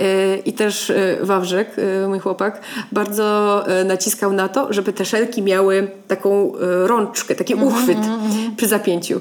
[0.00, 2.60] Y, i też y, Wawrzek, y, mój chłopak,
[2.92, 6.52] bardzo naciskał na to, żeby te szelki miały taką
[6.86, 7.98] rączkę, taki uchwyt
[8.56, 9.20] przy zapięciu.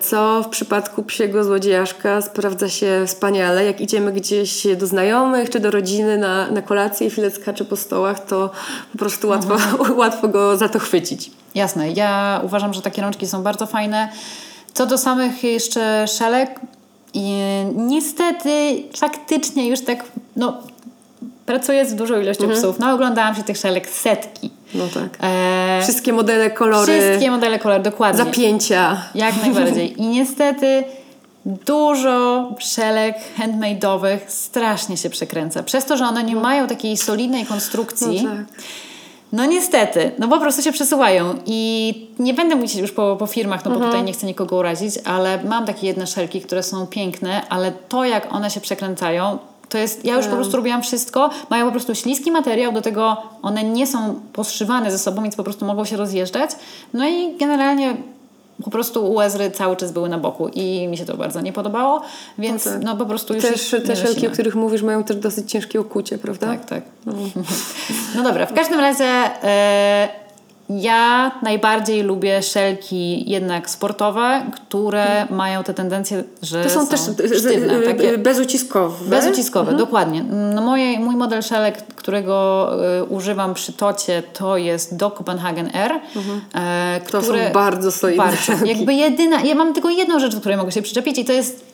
[0.00, 3.64] Co w przypadku psiego złodziejaszka sprawdza się wspaniale.
[3.64, 7.76] Jak idziemy gdzieś do znajomych czy do rodziny na, na kolację i filet skacze po
[7.76, 8.50] stołach, to
[8.92, 9.56] po prostu łatwo,
[10.02, 11.30] łatwo go za to chwycić.
[11.54, 14.08] Jasne, ja uważam, że takie rączki są bardzo fajne.
[14.74, 16.60] Co do samych jeszcze szelek,
[17.74, 20.04] niestety faktycznie już tak,
[20.36, 20.56] no,
[21.46, 22.78] pracuję z dużą ilością psów.
[22.78, 24.50] No, oglądałam się tych szelek setki.
[24.74, 25.18] No tak.
[25.22, 28.24] E, Wszystkie modele, kolory, wszystkie modele kolor, dokładnie.
[28.24, 29.02] zapięcia.
[29.14, 30.00] Jak najbardziej.
[30.00, 30.84] I niestety
[31.46, 35.62] dużo szelek handmade'owych strasznie się przekręca.
[35.62, 38.24] Przez to, że one nie mają takiej solidnej konstrukcji.
[38.24, 38.46] No tak.
[39.32, 43.64] No niestety, no po prostu się przesuwają i nie będę mówić już po, po firmach,
[43.64, 47.48] no bo tutaj nie chcę nikogo urazić, ale mam takie jedne szelki, które są piękne,
[47.48, 51.66] ale to jak one się przekręcają, to jest, ja już po prostu robiłam wszystko, mają
[51.66, 55.64] po prostu śliski materiał, do tego one nie są poszywane ze sobą, więc po prostu
[55.64, 56.50] mogą się rozjeżdżać,
[56.94, 57.96] no i generalnie
[58.64, 61.52] po prostu u Ezry cały czas były na boku i mi się to bardzo nie
[61.52, 62.02] podobało,
[62.38, 62.98] więc no, No tak.
[62.98, 66.46] po prostu już Też te szelki, o których mówisz, mają też dosyć ciężkie okucie, prawda?
[66.46, 66.82] Tak, tak.
[68.16, 70.21] No dobra, w każdym razie e,
[70.80, 77.00] ja najbardziej lubię szelki jednak sportowe, które mają tę tendencję, że To są też
[77.38, 79.04] sztywne, y, y, takie bezuciskowe.
[79.10, 80.22] bezuciskowe, dokładnie.
[80.54, 85.92] No moje, mój model szelek, którego e, używam przy tocie, to jest do Copenhagen R.
[86.54, 88.66] e, To które, są bardzo solidne bardzo.
[88.66, 91.72] Jakby jedyna, ja mam tylko jedną rzecz, do której mogę się przyczepić i to jest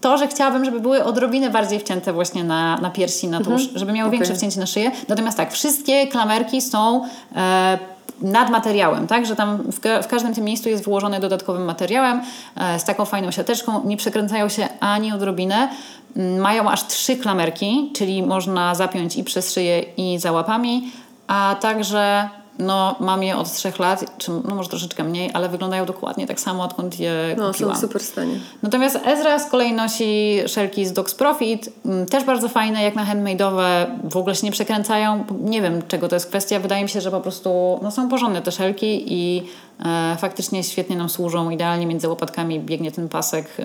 [0.00, 3.92] to, że chciałabym, żeby były odrobinę bardziej wcięte właśnie na, na piersi, na tusz, żeby
[3.92, 4.38] miały większe Okej.
[4.38, 4.90] wcięcie na szyję.
[5.08, 7.04] Natomiast tak, wszystkie klamerki są
[7.36, 7.78] e,
[8.22, 12.22] nad materiałem, tak, że tam w, w każdym tym miejscu jest włożone dodatkowym materiałem
[12.56, 15.68] e, z taką fajną siateczką, nie przekręcają się ani odrobinę.
[16.16, 20.92] Mm, Mają aż trzy klamerki, czyli można zapiąć i przez szyję i za łapami,
[21.26, 22.28] a także
[22.58, 26.40] no, mam je od trzech lat, czy no może troszeczkę mniej, ale wyglądają dokładnie tak
[26.40, 27.74] samo, odkąd je No, kupiłam.
[27.74, 28.38] są w super stanie.
[28.62, 33.04] Natomiast Ezra z kolei nosi szelki z Docs Profit, mm, też bardzo fajne, jak na
[33.04, 35.24] handmade'owe, w ogóle się nie przekręcają.
[35.40, 36.60] Nie wiem, czego to jest kwestia.
[36.60, 39.42] Wydaje mi się, że po prostu no, są porządne te szelki i
[39.84, 41.50] e, faktycznie świetnie nam służą.
[41.50, 43.62] Idealnie między łopatkami biegnie ten pasek e,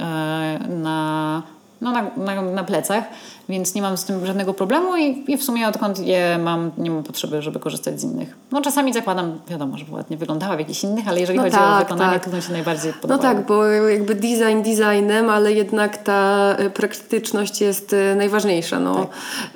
[0.69, 1.41] na,
[1.81, 3.03] no, na, na, na plecach,
[3.49, 6.91] więc nie mam z tym żadnego problemu i, i w sumie odkąd je mam, nie
[6.91, 8.35] mam potrzeby, żeby korzystać z innych.
[8.51, 11.59] No czasami zakładam, wiadomo, że ładnie wyglądała w jakichś innych, ale jeżeli No chodzi o
[11.59, 12.29] tak, wykonanie, tak.
[12.29, 13.21] to mi się najbardziej No podobało.
[13.35, 18.79] tak, bo jakby design designem, ale jednak ta y, praktyczność jest y, najważniejsza.
[18.79, 18.95] No.
[18.95, 19.05] Tak.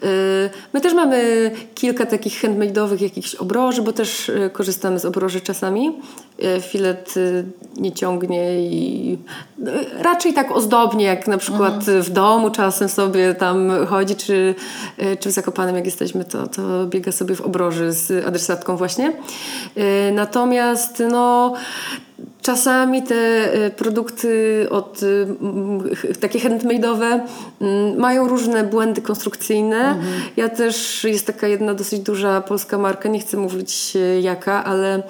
[0.04, 5.91] Y, My też mamy kilka takich handmade'owych jakichś obroży, bo też korzystamy z obroży czasami.
[6.62, 7.13] Filet
[7.78, 9.17] nie ciągnie i
[10.02, 12.02] raczej tak ozdobnie, jak na przykład Mhm.
[12.02, 14.55] w domu czasem sobie tam chodzi, czy,
[15.03, 19.13] y, czy w Zakopanem jak jesteśmy, to, to biega sobie w obroży z adresatką właśnie.
[19.77, 21.53] Y, Natomiast no
[22.41, 23.15] Czasami te
[23.65, 25.01] y, produkty od,
[26.19, 27.19] takie handmade'owe
[27.61, 29.95] mm, mają różne błędy konstrukcyjne.
[30.37, 35.03] Ja też, jest taka jedna dosyć duża polska marka, nie chcę mówić jaka, ale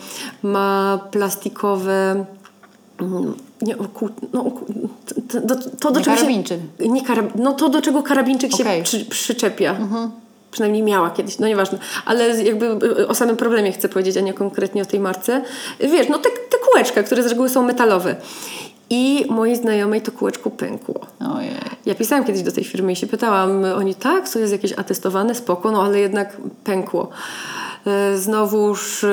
[0.44, 2.26] ma plastikowe
[3.02, 4.66] mm, nie, oku, no, oku,
[5.32, 6.60] to, to, to do Nie czego karabinczy.
[6.80, 8.78] Się, nie karab, no to do czego karabinczyk Okej.
[8.78, 9.76] się przy, przyczepia.
[10.52, 11.78] Przynajmniej miała kiedyś, no nieważne.
[12.06, 15.42] Ale jakby y, o samym problemie chcę powiedzieć, a nie konkretnie o tej marce.
[15.80, 18.16] Wiesz, no te, te kółeczka, które z reguły są metalowe.
[18.90, 21.00] I mojej znajomej to kółeczko pękło.
[21.36, 21.52] Ojej.
[21.86, 25.36] Ja pisałam kiedyś do tej firmy i się pytałam, oni tak, co jest jakieś atestowane,
[25.36, 27.10] spoko, no ale jednak pękło.
[27.88, 29.10] E, Znowuż e,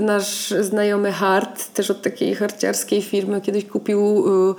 [0.00, 4.54] nasz znajomy Hart, też od takiej harciarskiej firmy, kiedyś kupił e,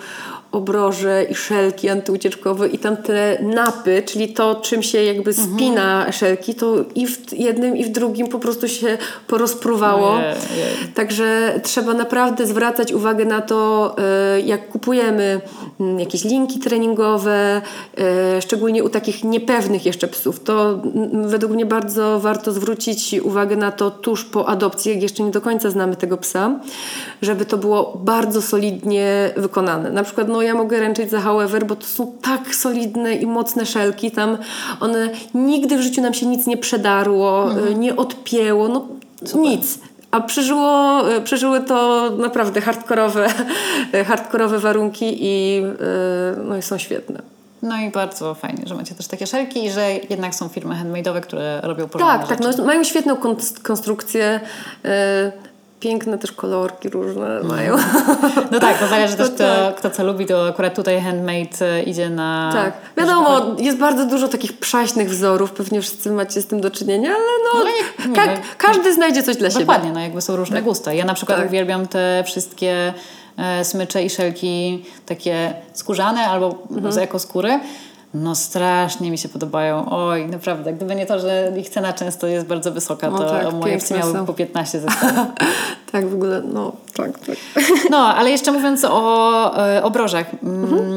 [0.56, 6.56] obroże i szelki antyucieczkowe i tam te napy, czyli to, czym się jakby spina szelki,
[6.56, 10.12] to i w jednym i w drugim po prostu się porozpruwało.
[10.14, 10.36] Ojej.
[10.96, 15.42] Także trzeba naprawdę zwracać uwagę na to, e, jak kupujemy
[15.80, 17.62] mm, jakieś linki treningowe,
[17.98, 20.44] e, szczególnie u takich niepewnych jeszcze psów.
[20.44, 25.24] To mm, według mnie bardzo warto zwrócić uwagę na to tuż po adopcji, jak jeszcze
[25.24, 26.60] nie do końca znamy tego psa,
[27.22, 29.92] żeby to było bardzo solidnie wykonane.
[29.92, 33.66] Na przykład no, ja mogę ręczyć za however, bo to są tak solidne i mocne
[33.66, 34.12] szelki.
[34.12, 34.38] Tam
[34.80, 38.88] one nigdy w życiu nam się nic nie przedarło, y, nie odpięło, no
[39.36, 39.80] nic.
[40.12, 43.28] A przeżyło, y, przeżyły to naprawdę hardkorowe,
[44.08, 45.64] hardkorowe warunki i,
[46.48, 47.22] no i są świetne.
[47.62, 51.22] No i bardzo fajnie, że macie też takie szelki i że jednak są firmy handmade'owe,
[51.22, 52.58] które robią porządne Tak, tak, rzeczy.
[52.58, 54.40] no, mają świetną kon- konstrukcję.
[55.80, 57.76] Piękne też kolorki różne mają.
[58.52, 59.76] No tak, to zależy też To kto, tak.
[59.76, 62.50] kto co lubi, to akurat tutaj handmade e, idzie na...
[62.54, 67.10] Tak, wiadomo, jest bardzo dużo takich przaśnych wzorów, pewnie wszyscy macie z tym do czynienia,
[67.10, 67.20] ale
[67.54, 68.42] no, No nie- nie, ka- no.
[68.58, 69.66] każdy znajdzie coś dla siebie.
[69.66, 70.94] Dokładnie, no jakby są różne gusta.
[70.94, 71.48] Ja na przykład Tak.
[71.48, 72.94] uwielbiam te wszystkie
[73.38, 76.92] e, smycze i szelki takie skórzane albo Mhm.
[76.94, 77.60] z ekoskóry.
[78.16, 79.86] No strasznie mi się podobają.
[79.90, 80.74] Oj, naprawdę.
[80.74, 83.94] Gdyby nie to, że ich cena często jest bardzo wysoka, No to tak, moje psy
[83.94, 85.28] miały po 15 zestawów.
[85.92, 87.36] Tak, w ogóle, no, tak, tak.
[87.90, 90.26] No, ale jeszcze mówiąc o e, obrożach.
[90.44, 90.95] Mm,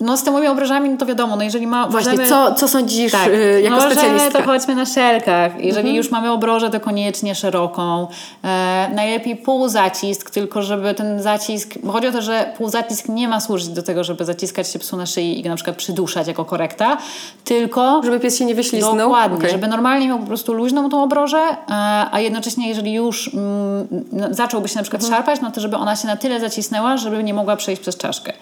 [0.00, 1.88] No z tymi obrożami, no to wiadomo, no jeżeli ma...
[1.88, 4.38] Właśnie, możemy- co, co sądzisz Tak, y, jako możemy, specjalistka?
[4.38, 5.60] to chodźmy na szelkach.
[5.64, 8.06] Jeżeli już mamy obrożę, to koniecznie szeroką.
[8.44, 11.74] E, najlepiej półzacisk, tylko żeby ten zacisk...
[11.92, 15.06] Chodzi o to, że półzacisk nie ma służyć do tego, żeby zaciskać się psu na
[15.06, 16.96] szyi i go na przykład przyduszać jako korekta,
[17.44, 18.00] tylko...
[18.04, 18.96] Żeby pies się nie wyśliznął?
[18.96, 19.50] Dokładnie, Okej.
[19.50, 21.74] żeby normalnie miał po prostu luźną tą obrożę, e,
[22.12, 23.88] a jednocześnie jeżeli już mm,
[24.30, 25.18] zacząłby się na przykład Mhm.
[25.18, 28.32] szarpać, no to żeby ona się na tyle zacisnęła, żeby nie mogła przejść przez czaszkę.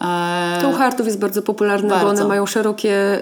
[0.00, 2.08] E, To u hartów jest bardzo popularne, bo Bardzo.
[2.08, 3.18] one mają szerokie,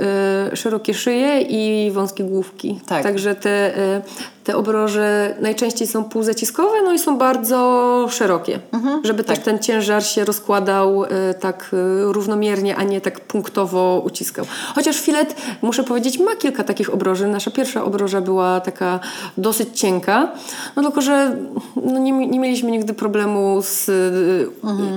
[0.53, 2.81] y, szerokie szyje i wąskie główki.
[2.87, 3.03] Tak.
[3.03, 4.03] Także te, y,
[4.45, 8.61] te obroże najczęściej są półzaciskowe, no i są bardzo szerokie,
[9.05, 11.09] żeby też ten ciężar się rozkładał y,
[11.41, 14.47] tak y, równomiernie, a nie tak punktowo uciskał.
[14.75, 17.27] Chociaż filet, muszę powiedzieć, ma kilka takich obroży.
[17.27, 19.01] Nasza pierwsza obroża była taka
[19.39, 20.33] dosyć cienka,
[20.77, 21.37] no tylko, że
[21.85, 24.49] no nie, nie mieliśmy nigdy problemu z y,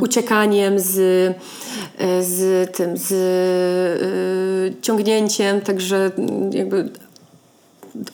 [0.02, 0.94] uciekaniem, z,
[2.22, 6.12] z tym, z y, ciągnięciem, także
[6.52, 6.90] jakby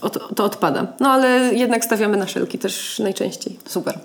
[0.02, 0.88] od, to odpada.
[1.00, 3.60] No ale jednak stawiamy na szelki też najczęściej.
[3.66, 4.00] Super.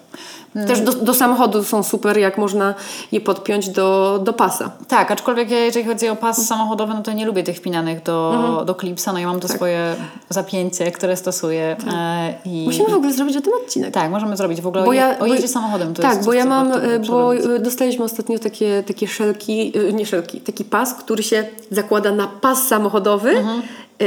[0.66, 2.74] Też do, do samochodu są super, jak można
[3.12, 4.70] je podpiąć do, do pasa.
[4.88, 8.32] Tak, aczkolwiek ja, jeżeli chodzi o pas samochodowy, no to nie lubię tych wpinanych do,
[8.34, 8.66] Mhm.
[8.66, 9.12] do klipsa.
[9.12, 9.56] No ja mam to Tak.
[9.56, 9.94] swoje
[10.28, 11.76] zapięcie, które stosuję.
[11.94, 13.94] E, i, Musimy w ogóle zrobić o tym odcinek.
[13.94, 15.94] Tak, możemy zrobić w ogóle Bo o, ja, o jeździe samochodem.
[15.94, 20.06] To tak, jest bo ja mam, e, bo e, dostaliśmy ostatnio takie, takie szelki, nie
[20.06, 23.62] szelki, taki pas, który się zakłada na pas samochodowy Mhm.
[24.02, 24.04] E,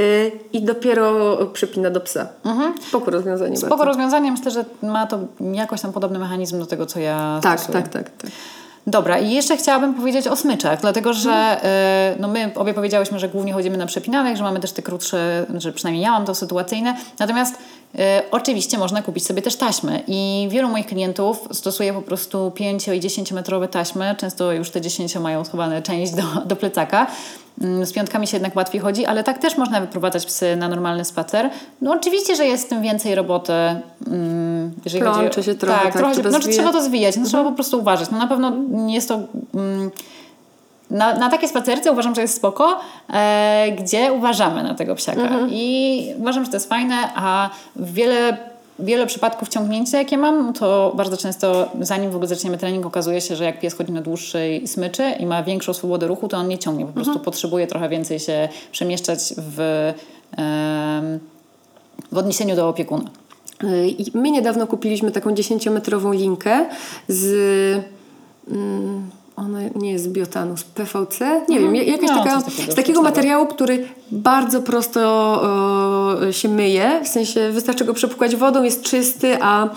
[0.53, 2.27] i dopiero przypina do psa.
[2.87, 3.85] Spoko rozwiązanie Spoko bardzo.
[3.85, 4.31] rozwiązanie.
[4.31, 5.19] Myślę, że ma to
[5.53, 7.83] jakoś tam podobny mechanizm do tego, co ja Tak, stosuję.
[7.83, 8.31] tak, tak, tak.
[8.87, 11.59] Dobra, i jeszcze chciałabym powiedzieć o smyczach, dlatego że Mhm.
[11.63, 15.45] e, no my obie powiedziałyśmy, że głównie chodzimy na przepinanych, że mamy też te krótsze,
[15.57, 16.95] że przynajmniej ja mam to sytuacyjne.
[17.19, 17.55] Natomiast
[18.31, 22.99] oczywiście można kupić sobie też taśmy i wielu moich klientów stosuje po prostu 5 i
[22.99, 27.07] 10 metrowe taśmy, często już te 10 mają schowane część do, do plecaka.
[27.61, 31.05] Mm, Z piątkami się jednak łatwiej chodzi, ale tak też można wyprowadzać psy na normalny
[31.05, 31.49] spacer.
[31.81, 33.53] No oczywiście, że jest w tym więcej roboty.
[34.07, 36.57] mm, Jeżeli chodzi Plącze się trochę, tak, trochę się, trzeba znaczy, zwijać.
[36.65, 38.11] trzeba to zwijać, no, trzeba po prostu uważać.
[38.11, 39.19] No na pewno nie jest to...
[39.55, 39.91] Mm,
[40.91, 42.79] na, na takie spacerce uważam, że jest spoko,
[43.13, 45.21] e, gdzie uważamy na tego psiaka.
[45.49, 48.37] I uważam, że to jest fajne, a wiele,
[48.79, 53.35] wiele przypadków ciągnięcia, jakie mam, to bardzo często, zanim w ogóle zaczniemy trening, okazuje się,
[53.35, 56.57] że jak pies chodzi na dłuższej smyczy i ma większą swobodę ruchu, to on nie
[56.57, 56.85] ciągnie.
[56.85, 59.93] Po prostu potrzebuje trochę więcej się przemieszczać w,
[62.11, 63.09] w odniesieniu do opiekuna.
[63.63, 66.65] Y, My niedawno kupiliśmy taką 10-metrową linkę
[67.07, 67.85] z.
[69.35, 71.41] Ona nie jest z biotanu, z PVC.
[71.49, 72.41] Nie wiem, jakaś No, taka,
[72.71, 75.01] z takiego materiału, który bardzo prosto
[75.41, 77.01] o, się myje.
[77.03, 79.69] W sensie wystarczy go przepłukać wodą, jest czysty, a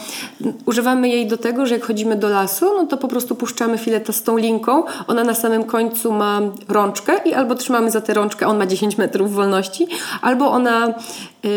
[0.67, 4.13] używamy jej do tego, że jak chodzimy do lasu, no to po prostu puszczamy fileta
[4.13, 4.83] z tą linką.
[5.07, 8.99] Ona na samym końcu ma rączkę i albo trzymamy za tę rączkę, on ma 10
[8.99, 9.87] metrów wolności,
[10.23, 10.95] albo ona
[11.43, 11.51] yy,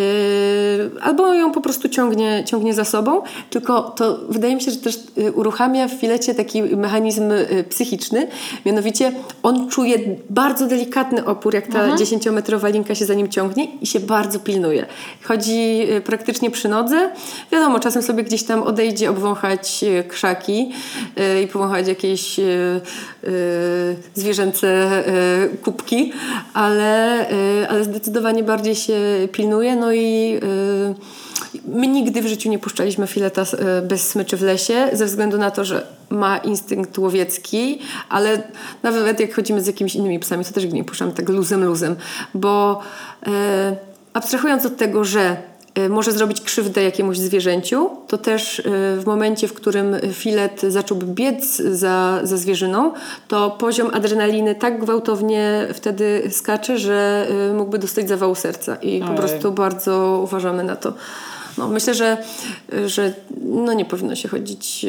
[1.02, 5.00] albo ją po prostu ciągnie, ciągnie za sobą, tylko to wydaje mi się, że też
[5.18, 8.28] y, uruchamia w filecie taki mechanizm y, psychiczny,
[8.66, 9.12] mianowicie
[9.44, 9.98] on czuje
[10.30, 14.86] bardzo delikatny opór, jak ta 10-metrowa linka się za nim ciągnie i się bardzo pilnuje.
[15.24, 17.12] Chodzi y, praktycznie przy nodze.
[17.52, 20.72] Wiadomo, czasem sobie gdzieś tam odejdzie obwąchać y, krzaki
[21.20, 22.40] y, i powąchać jakieś
[24.16, 25.04] zwierzęce
[25.64, 26.14] kubki,
[26.54, 27.26] ale,
[27.70, 28.98] ale zdecydowanie bardziej się
[29.32, 29.76] pilnuje.
[29.76, 30.40] No i
[31.68, 35.52] my nigdy w życiu nie puszczaliśmy fileta y, bez smyczy w lesie, ze względu na
[35.52, 38.44] to, że ma instynkt łowiecki, ale
[38.84, 41.96] nawet jak chodzimy z jakimiś innymi psami, to też nie puszczamy tak luzem, luzem,
[42.34, 42.82] bo
[43.28, 43.32] y,
[44.14, 45.38] abstrahując od tego, że
[45.78, 48.64] y, może zrobić krzywdę jakiemuś zwierzęciu, to też y,
[49.00, 52.92] w momencie, w którym filet zacząłby biec za, za zwierzyną,
[53.28, 59.18] to poziom adrenaliny tak gwałtownie wtedy skacze, że mógłby dostać zawału serca i po Ojej.
[59.18, 60.94] prostu bardzo uważamy na to.
[61.58, 62.18] No, myślę, że,
[62.86, 64.88] że no nie powinno się chodzić e,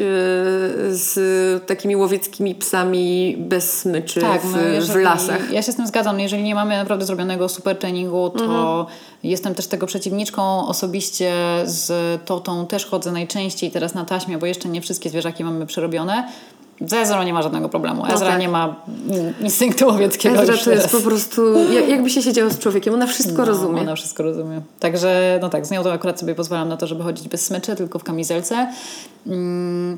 [0.89, 5.51] z takimi łowieckimi psami bez smyczy Tak, w, no w lasach.
[5.51, 6.19] Ja się z tym zgadzam.
[6.19, 8.85] Jeżeli nie mamy naprawdę zrobionego super treningu, to Mhm.
[9.23, 10.67] jestem też tego przeciwniczką.
[10.67, 11.33] Osobiście
[11.65, 11.91] z
[12.25, 16.27] Totą też chodzę najczęściej teraz na taśmie, bo jeszcze nie wszystkie zwierzaki mamy przerobione.
[16.85, 18.05] Z Ezra nie ma żadnego problemu.
[18.05, 18.39] Ezra tak.
[18.39, 18.75] nie ma
[19.07, 23.07] in- instynktu łowieckiego Ezra to jest po prostu, jak- jakby się siedziało z człowiekiem, ona
[23.07, 23.81] wszystko No, rozumie.
[23.81, 24.61] Ona wszystko rozumie.
[24.79, 27.75] Także, no tak, z nią to akurat sobie pozwalam na to, żeby chodzić bez smyczy,
[27.75, 28.67] tylko w kamizelce.
[29.27, 29.97] Mm.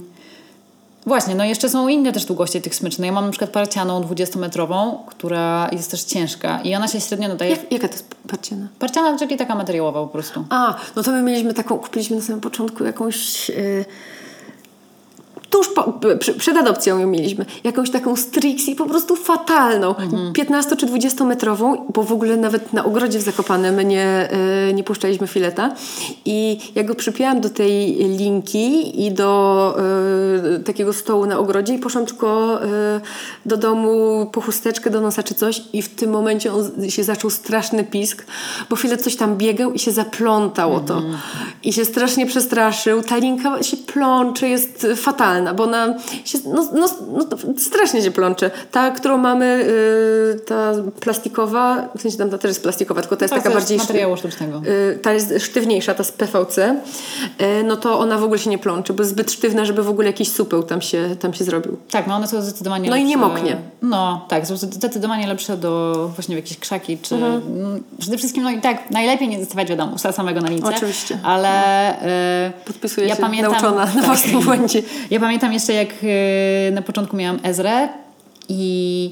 [1.05, 2.99] Właśnie, no jeszcze są inne też długości tych smyczy.
[2.99, 7.27] No ja mam na przykład parcianą 20-metrową, która jest też ciężka i ona się średnio
[7.27, 7.51] nadaje...
[7.51, 8.67] Jak, jaka to jest parciana?
[8.79, 10.45] Parciana, czyli taka materiałowa po prostu.
[10.49, 13.49] A, no to my mieliśmy taką, kupiliśmy na samym początku jakąś...
[13.49, 13.85] Yy,
[15.51, 15.99] tuż po,
[16.37, 17.45] przed adopcją ją mieliśmy.
[17.63, 19.95] Jakąś taką Strixie po prostu fatalną.
[20.33, 24.29] 15 czy 20 metrową, bo w ogóle nawet na ogrodzie w Zakopanem nie,
[24.67, 25.75] yy, nie puszczaliśmy fileta.
[26.25, 29.77] I jak go przypięłam do tej linki i do
[30.43, 33.01] yy, takiego stołu na ogrodzie i poszłam tylko yy,
[33.45, 37.29] do domu po chusteczkę do nosa czy coś i w tym momencie on się zaczął
[37.29, 38.25] straszny pisk,
[38.69, 41.01] bo chwilę coś tam biegał i się zaplątało to.
[41.63, 43.03] I się strasznie przestraszył.
[43.03, 45.93] Ta linka się plącze, jest fatalna, bo ona
[46.25, 47.25] się, no, no, no,
[47.57, 48.51] strasznie się plącze.
[48.71, 49.65] Ta, którą mamy,
[50.35, 53.55] yy, ta plastikowa, w sensie tam ta też jest plastikowa, tylko ta jest Tak, taka
[53.55, 53.77] bardziej...
[53.77, 54.61] materiału sztucznego.
[54.67, 56.57] Y, ta jest sztywniejsza, ta z PVC,
[57.41, 59.89] y, no to ona w ogóle się nie plącze, bo jest zbyt sztywna, żeby w
[59.89, 61.77] ogóle jakiś supeł tam się, tam się zrobił.
[61.91, 63.09] Tak, no one są zdecydowanie No i lepsze.
[63.09, 63.57] nie moknie.
[63.81, 67.83] No, tak, są zdecydowanie lepsze do właśnie w jakieś krzaki, czy Mhm.
[67.99, 70.67] przede wszystkim, no i tak, najlepiej nie zostawiać wiadomo, samego na lince.
[70.75, 71.19] Oczywiście.
[71.23, 71.49] Ale
[72.47, 74.05] y, Podpisuję ja się, pamiętam, nauczona na tak.
[74.05, 74.81] własnym błędzie.
[75.09, 77.89] Ja pamiętam jeszcze jak y, na początku miałam Ezrę
[78.49, 79.11] i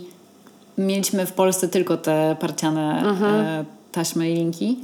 [0.77, 3.35] mieliśmy w Polsce tylko te parciane Mhm.
[3.35, 4.77] e, taśmy i linki.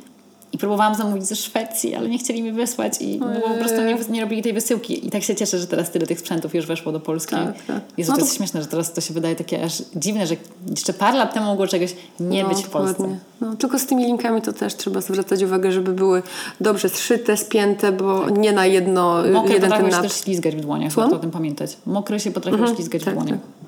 [0.56, 3.98] I próbowałam zamówić ze Szwecji, ale nie chcieli mi wysłać i no, po prostu nie,
[4.10, 5.08] nie robili tej wysyłki.
[5.08, 7.36] I tak się cieszę, że teraz tyle tych sprzętów już weszło do Polski.
[7.36, 7.82] Tak, tak.
[7.98, 10.36] Jezu, No to to- jest śmieszne, że teraz to się wydaje takie aż dziwne, że
[10.70, 12.94] jeszcze parę lat temu mogło czegoś nie No, być w Polsce.
[12.94, 13.20] dokładnie.
[13.42, 16.24] No, tylko z tymi linkami to też trzeba zwracać uwagę, żeby były
[16.62, 20.62] dobrze zszyte, spięte, bo nie na jedno, Mokre jeden ten potrafią się też ślizgać w
[20.62, 21.78] dłoniach, warto o tym pamiętać.
[21.86, 23.40] Mokre się potrafią ślizgać tak, w dłoniach.
[23.40, 23.65] tak.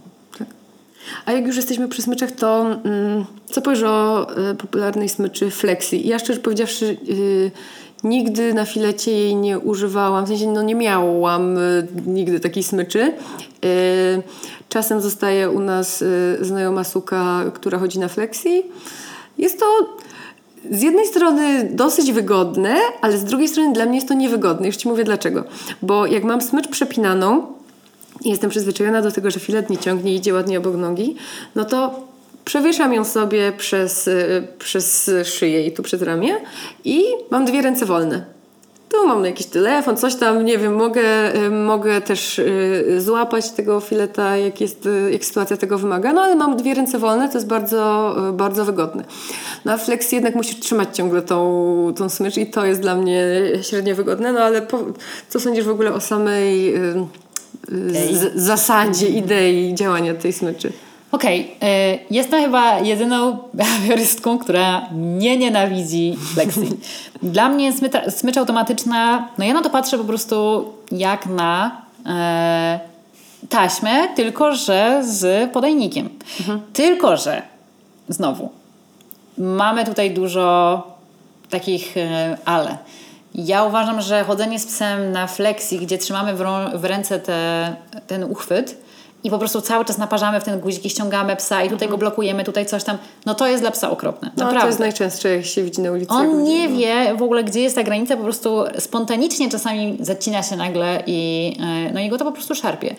[1.25, 6.07] A jak już jesteśmy przy smyczach, to mm, co powiesz o y, popularnej smyczy Flexi?
[6.07, 7.51] Ja szczerze powiedziawszy y,
[8.03, 13.13] nigdy na filecie jej nie używałam, w sensie no nie miałam y, nigdy takiej smyczy.
[13.65, 14.23] Y,
[14.69, 16.03] czasem zostaje u nas
[16.41, 18.63] znajoma suka, która chodzi na Flexi.
[19.37, 19.65] Jest to
[20.71, 24.67] z jednej strony dosyć wygodne, ale z drugiej strony dla mnie jest to niewygodne.
[24.67, 25.43] Już Ci mówię dlaczego.
[25.81, 27.56] Bo jak mam smycz przepinaną,
[28.25, 31.15] jestem przyzwyczajona do tego, że filet nie ciągnie i idzie ładnie obok nogi,
[31.55, 32.07] no to
[32.45, 36.35] przewieszam ją sobie przez, y, przez szyję i tu przez ramię
[36.83, 38.25] i mam dwie ręce wolne.
[38.89, 43.79] Tu mam jakiś telefon, coś tam, nie wiem, mogę, y, mogę też y, złapać tego
[43.79, 47.47] fileta, jak, jest, jak sytuacja tego wymaga, no ale mam dwie ręce wolne, to jest
[47.47, 49.03] bardzo, bardzo wygodne.
[49.65, 53.25] No a flexi jednak musisz trzymać ciągle tą, tą smycz i to jest dla mnie
[53.61, 54.79] średnio wygodne, no ale po,
[55.29, 56.73] co sądzisz w ogóle o samej
[58.11, 60.73] z, zasadzie, idei działania tej smyczy?
[61.11, 66.69] Okej, y, jestem chyba jedyną behawiorystką, która nie nienawidzi flexi.
[67.23, 72.79] Dla mnie smyta, smycz automatyczna, no ja na to patrzę po prostu jak na e,
[73.49, 76.09] taśmę, tylko że z podajnikiem.
[76.73, 77.41] Tylko, że
[78.09, 78.49] znowu
[79.37, 80.83] mamy tutaj dużo
[81.49, 82.77] takich e, ale.
[83.37, 86.43] Ja uważam, że chodzenie z psem na flexi, gdzie trzymamy w,
[86.75, 87.75] w ręce te,
[88.07, 88.77] ten uchwyt
[89.23, 91.97] i po prostu cały czas naparzamy w ten guzik i ściągamy psa i tutaj go
[91.97, 94.31] blokujemy, tutaj coś tam, no to jest dla psa okropne.
[94.37, 94.61] No, Naprawdę.
[94.61, 96.13] to jest najczęstsze, jak się widzi na ulicy.
[96.13, 100.55] On nie wie w ogóle, gdzie jest ta granica, po prostu spontanicznie czasami zacina się
[100.55, 101.53] nagle i,
[101.87, 102.95] e, no i go to po prostu szarpie.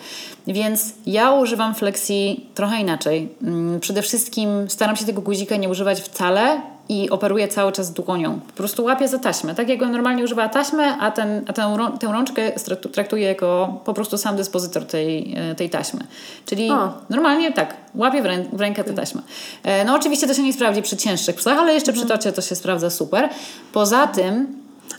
[0.47, 3.29] Więc ja używam flexi trochę inaczej.
[3.43, 8.39] Mm, Przede wszystkim staram się tego guzika nie używać wcale i operuję cały czas dłonią.
[8.47, 9.55] Po prostu łapię za taśmę.
[9.55, 12.51] Tak jakbym normalnie używała taśmę, a, ten, a tę, rą- tę rączkę
[12.93, 15.99] traktuję jako po prostu sam dyspozytor tej, e, tej taśmy.
[16.45, 16.93] Czyli O.
[17.09, 19.21] normalnie tak, łapię w, rę, w rękę tę taśmę.
[19.63, 22.41] E, No oczywiście to się nie sprawdzi przy cięższych psach, ale jeszcze przy tocie to
[22.41, 23.29] się sprawdza super.
[23.73, 24.47] Poza tym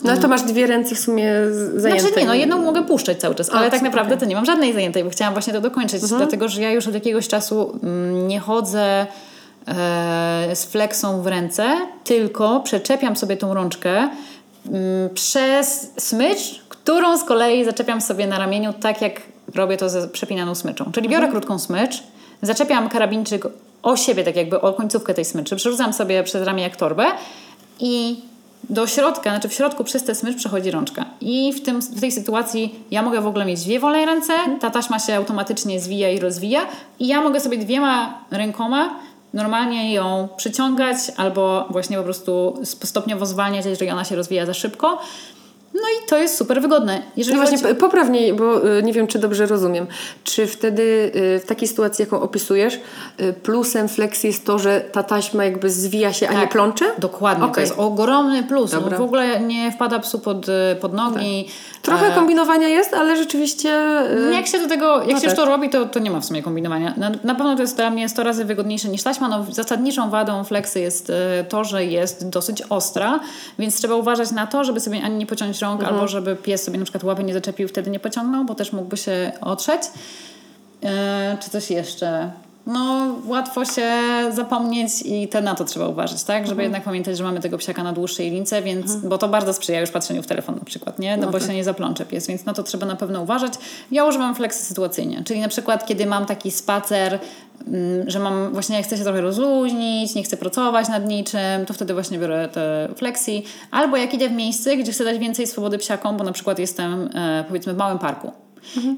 [0.03, 1.31] No ale to masz dwie ręce w sumie
[1.75, 2.01] zajęte.
[2.01, 4.19] znaczy nie, no jedną mogę puszczać cały czas, ale A, tak naprawdę okej.
[4.19, 6.93] to nie mam żadnej zajętej, bo chciałam właśnie to dokończyć, dlatego że ja już od
[6.93, 9.07] jakiegoś czasu mm, nie chodzę
[10.53, 14.09] z flexą w ręce, tylko przeczepiam sobie tą rączkę
[14.65, 19.21] mm, przez smycz, którą z kolei zaczepiam sobie na ramieniu, tak jak
[19.55, 20.91] robię to ze przepinaną smyczą.
[20.91, 22.03] Czyli biorę krótką smycz,
[22.41, 23.47] zaczepiam karabinczyk
[23.83, 27.05] o siebie, tak jakby o końcówkę tej smyczy, przerzucam sobie przez ramię jak torbę
[27.79, 28.19] i
[28.69, 31.05] do środka, znaczy w środku przez tę smycz przechodzi rączka.
[31.21, 34.69] I w, tym, w tej sytuacji ja mogę w ogóle mieć dwie wolne ręce, ta
[34.69, 36.61] taśma się automatycznie zwija i rozwija
[36.99, 38.99] i ja mogę sobie dwiema rękoma
[39.33, 44.99] normalnie ją przyciągać albo właśnie po prostu stopniowo zwalniać, jeżeli ona się rozwija za szybko.
[45.73, 47.01] No i to jest super wygodne.
[47.17, 49.87] Jeżeli No właśnie, chodzi- p- poprawnie, bo y, nie wiem, czy dobrze rozumiem.
[50.23, 52.79] Czy wtedy y, w takiej sytuacji, jaką opisujesz,
[53.21, 56.85] y, plusem flexi jest to, że ta taśma jakby zwija się, a nie Tak, plącze?
[56.99, 57.61] Dokładnie, to Okej.
[57.61, 58.71] jest ogromny plus.
[58.73, 60.45] No, w ogóle nie wpada psu pod,
[60.81, 61.47] pod nogi.
[61.81, 63.69] Trochę E, kombinowania jest, ale rzeczywiście...
[64.29, 65.35] y, Jak się do tego, jak No się tak.
[65.35, 66.93] to robi, to, to nie ma w sumie kombinowania.
[66.97, 69.27] Na, na pewno to jest dla mnie 100 razy wygodniejsze niż taśma.
[69.27, 71.11] No, zasadniczą wadą flexy jest
[71.49, 73.19] to, że jest dosyć ostra,
[73.59, 75.95] więc trzeba uważać na to, żeby sobie ani nie pociąć rąk, Mhm.
[75.95, 78.97] albo żeby pies sobie na przykład łapy nie zaczepił, wtedy nie pociągnął, bo też mógłby
[78.97, 79.81] się otrzeć.
[80.83, 82.31] E, czy coś jeszcze?
[82.73, 83.91] No, łatwo się
[84.33, 86.47] zapomnieć i te na to trzeba uważać, tak?
[86.47, 89.81] Żeby jednak pamiętać, że mamy tego psiaka na dłuższej lince, więc, bo to bardzo sprzyja
[89.81, 91.17] już patrzeniu w telefon na przykład, nie?
[91.17, 93.53] No, bo się nie zaplącze pies, więc na to trzeba na pewno uważać.
[93.91, 97.19] Ja używam flexy sytuacyjnie, czyli na przykład kiedy mam taki spacer,
[97.67, 101.93] mm, że mam właśnie chcę się trochę rozluźnić, nie chcę pracować nad niczym, to wtedy
[101.93, 103.43] właśnie biorę te flexi.
[103.71, 107.09] Albo jak idę w miejsce, gdzie chcę dać więcej swobody psiakom, bo na przykład jestem
[107.13, 108.31] e, powiedzmy w małym parku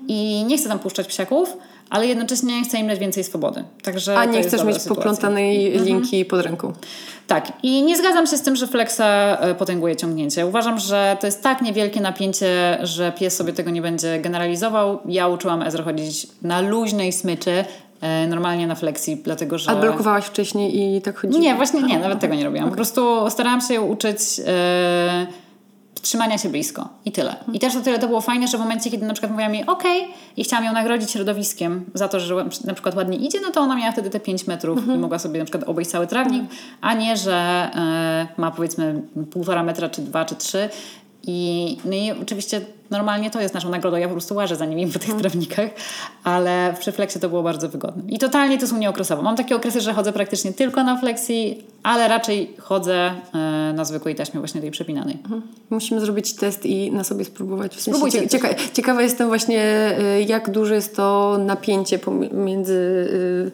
[0.07, 1.57] i nie chcę tam puszczać psiaków,
[1.93, 3.63] ale jednocześnie chcę im dać więcej swobody.
[3.83, 4.95] Także A nie chcesz mieć sytuacja.
[4.95, 6.73] poplątanej linki pod ręką.
[7.27, 9.01] Tak, i nie zgadzam się z tym, że flexa
[9.39, 10.47] e, potęguje ciągnięcie.
[10.47, 14.99] Uważam, że to jest tak niewielkie napięcie, że pies sobie tego nie będzie generalizował.
[15.05, 17.65] Ja uczyłam Ezra chodzić na luźnej smyczy,
[18.01, 19.71] e, normalnie na flexi, dlatego że...
[19.71, 21.39] A blokowałaś wcześniej i tak chodziło?
[21.39, 22.69] Nie, właśnie nie, nawet tego nie robiłam.
[22.69, 25.27] Po prostu starałam się ją uczyć e,
[26.01, 27.35] trzymania się blisko i tyle.
[27.53, 29.65] I też o tyle to było fajne, że w momencie, kiedy na przykład mówiła mi
[29.65, 32.35] okej i chciałam ją nagrodzić środowiskiem za to, że
[32.65, 35.39] na przykład ładnie idzie, no to ona miała wtedy te 5 metrów i mogła sobie
[35.39, 36.43] na przykład obejść cały trawnik,
[36.81, 40.69] a nie, że e, ma powiedzmy półtora metra, czy dwa, czy trzy.
[41.27, 42.61] I, no i oczywiście
[42.93, 43.97] normalnie to jest naszą nagrodą.
[43.97, 45.69] Ja po prostu łażę za nimi po tych trawnikach,
[46.23, 48.03] ale przy flexie to było bardzo wygodne.
[48.09, 49.21] I totalnie to jest u mnie okresowo.
[49.21, 54.15] Mam takie okresy, że chodzę praktycznie tylko na flexi, ale raczej chodzę e, na zwykłej
[54.15, 55.17] taśmie właśnie tej przepinanej.
[55.69, 57.71] Musimy zrobić test i na sobie spróbować.
[57.71, 62.73] W sensie Spróbujcie cie- cieka ciekawa jestem właśnie, y, jak duże jest to napięcie pomiędzy...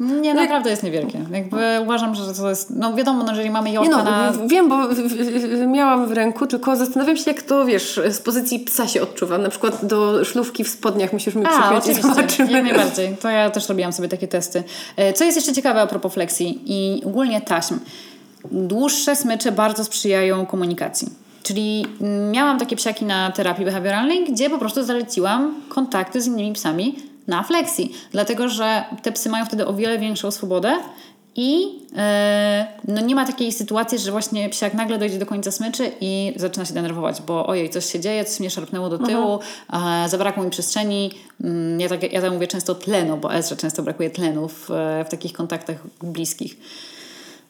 [0.01, 1.19] y, Nie, naprawdę jest niewielkie.
[1.31, 4.31] Jakby uważam, że to jest, no wiadomo, no, jeżeli mamy Nie jorka no, na...
[4.31, 8.19] w- wiem, bo w- w- miałam w ręku, tylko zastanawiam się, jak to, wiesz, z
[8.19, 9.28] pozycji psa się odczuwa.
[9.37, 12.51] Na przykład do szlówki w spodniach musisz mi przypiąć i zobaczymy.
[12.51, 13.17] jak najbardziej.
[13.21, 14.63] To ja też robiłam sobie takie testy.
[14.97, 17.79] E, Co jest jeszcze ciekawe a propos flexi i ogólnie taśm.
[18.51, 21.09] Dłuższe smycze bardzo sprzyjają komunikacji.
[21.43, 26.53] Czyli mm, miałam takie psiaki na terapii behawioralnej, gdzie po prostu zaleciłam kontakty z innymi
[26.53, 26.95] psami
[27.27, 27.91] na flexi.
[28.11, 30.77] Dlatego, że te psy mają wtedy o wiele większą swobodę
[31.39, 35.91] i e, no nie ma takiej sytuacji, że właśnie psiak nagle dojdzie do końca smyczy
[36.01, 39.39] i zaczyna się denerwować, bo ojej, coś się dzieje, coś mnie szarpnęło do tyłu,
[39.73, 41.11] e, zabrakło mi przestrzeni.
[41.43, 44.69] Mm, Ja tak, ja tak mówię często tlenu, bo Ezra często brakuje tlenu w,
[45.05, 46.57] w takich kontaktach bliskich.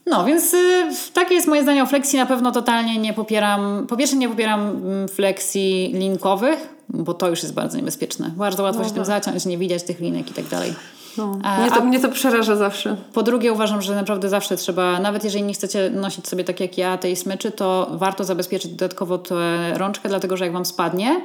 [0.06, 2.18] No, więc y, takie jest moje zdanie o flexi.
[2.18, 3.88] Na pewno totalnie nie popieram.
[3.90, 6.60] Po pierwsze, nie popieram mm, flexi linkowych,
[6.90, 8.32] bo to już jest bardzo niebezpieczne.
[8.36, 10.74] Bardzo łatwo się tym zaciąć, nie widać tych linek i tak dalej.
[11.20, 12.96] No, mnie, to, mnie to przeraża zawsze.
[13.14, 16.78] Po drugie, uważam, że naprawdę zawsze trzeba, nawet jeżeli nie chcecie nosić sobie tak jak
[16.78, 19.36] ja tej smyczy, to warto zabezpieczyć dodatkowo tę
[19.78, 21.22] rączkę, dlatego że jak wam spadnie,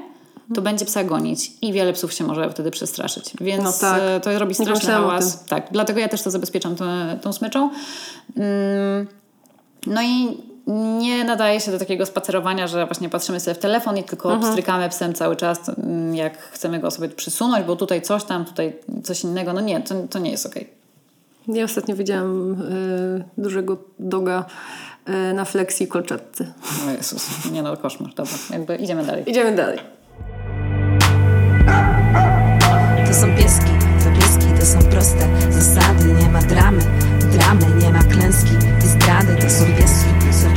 [0.55, 3.25] to będzie psa gonić i wiele psów się może wtedy przestraszyć.
[3.41, 4.01] Więc No tak.
[4.03, 5.45] e, to robi straszny hałas.
[5.45, 7.71] Tak, dlatego ja też to zabezpieczam tę- tą smyczą.
[8.37, 9.07] Mm,
[9.87, 10.37] No i
[10.67, 14.91] nie nadaje się do takiego spacerowania, że właśnie patrzymy sobie w telefon i tylko Mhm.
[14.91, 19.25] psem cały czas, mm, jak chcemy go sobie przysunąć, bo tutaj coś tam, tutaj coś
[19.25, 19.53] innego.
[19.53, 20.69] No nie, to, to nie jest okej.
[21.49, 24.45] Ja ostatnio widziałam y, dużego doga
[25.31, 26.53] y, na flexi kolczatce.
[26.87, 28.15] O Jezus, nie no, koszmar.
[28.15, 29.31] Dobra, jakby idziemy dalej.
[29.31, 29.79] Idziemy dalej.
[33.09, 33.71] To są pieski,
[34.05, 36.83] to pieski, to są proste zasady Nie ma dramy,
[37.33, 38.53] dramy, nie ma klęski
[38.85, 40.54] i zdrady To są pieski, są pieski, z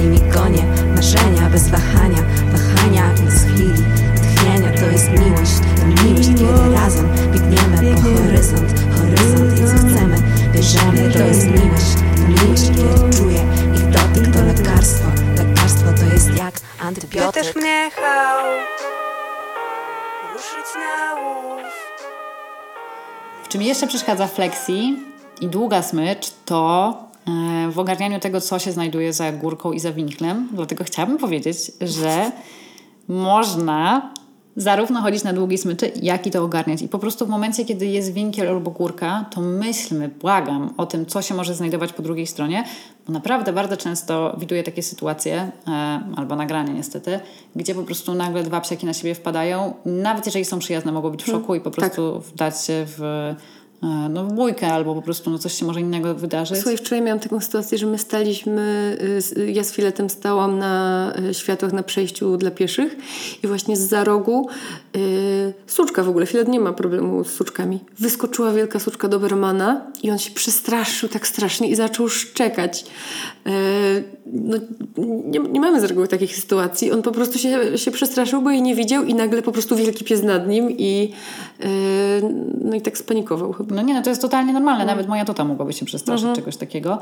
[0.00, 2.22] nimi gonię Marzenia bez wahania,
[2.52, 3.84] wahania bez chwili
[4.22, 4.80] Tchnienia.
[4.80, 8.70] To jest miłość, to miłość Kiedy razem biegniemy po horyzont.
[8.96, 10.16] Horyzont i co chcemy,
[10.52, 11.12] bierzemy.
[11.12, 13.44] To jest miłość, to miłość Kiedy czuję
[13.74, 17.42] ich dotyk, to lekarstwo Lekarstwo to jest jak antybiotyk.
[17.42, 18.44] Pytasz mnie how
[20.32, 21.72] ruszyć na łów
[23.44, 24.98] W czym jeszcze przeszkadza flexi
[25.40, 27.09] i długa smycz, to
[27.70, 30.48] w ogarnianiu tego, co się znajduje za górką i za winklem.
[30.52, 32.32] Dlatego chciałabym powiedzieć, że
[33.08, 34.12] można
[34.56, 36.82] zarówno chodzić na długiej smyczy, jak i to ogarniać.
[36.82, 41.06] I po prostu w momencie, kiedy jest winkiel albo górka, to myślmy, błagam, o tym,
[41.06, 42.64] co się może znajdować po drugiej stronie,
[43.06, 45.70] bo naprawdę bardzo często widuję takie sytuacje, e,
[46.16, 47.20] albo nagrania niestety,
[47.56, 51.22] gdzie po prostu nagle dwa psiaki na siebie wpadają, nawet jeżeli są przyjazne, mogą być
[51.22, 53.34] w szoku i po prostu wdać się w,
[53.82, 56.56] no, w bójkę, albo po prostu no, coś się może innego wydarzyć.
[56.58, 61.12] Słuchaj, wczoraj miałam taką sytuację, że my staliśmy, y, z- ja z filetem stałam na
[61.30, 62.96] y, światłach na przejściu dla pieszych
[63.42, 64.48] i właśnie z za rogu
[64.96, 67.80] y, suczka w ogóle, filet nie ma problemu z suczkami.
[67.98, 72.84] Wyskoczyła wielka suczka Dobermana i on się przestraszył tak strasznie i zaczął szczekać.
[73.46, 73.50] Y,
[74.32, 74.56] no,
[75.26, 76.92] nie, nie mamy z reguły takich sytuacji.
[76.92, 80.04] On po prostu się, się przestraszył, bo jej nie widział i nagle po prostu wielki
[80.04, 81.12] pies nad nim i,
[81.60, 81.66] y,
[82.64, 83.69] no i tak spanikował chyba.
[83.70, 84.84] No nie, no to jest totalnie normalne.
[84.84, 86.98] Nawet moja tota mogłaby się przestraszyć czegoś takiego.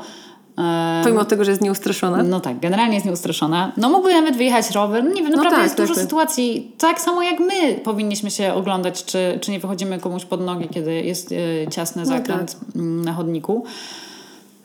[0.57, 2.23] E, Pomimo tego, że jest nieustraszona.
[2.23, 3.71] No tak, generalnie jest nieustraszona.
[3.77, 5.03] No mógłby nawet wyjechać rower.
[5.03, 6.03] No nie wiem, naprawdę tak, jest tak, dużo tak.
[6.03, 6.75] sytuacji.
[6.77, 10.93] Tak samo jak my powinniśmy się oglądać, czy, czy nie wychodzimy komuś pod nogi, kiedy
[10.93, 13.63] jest e, ciasny zakręt mm, na chodniku.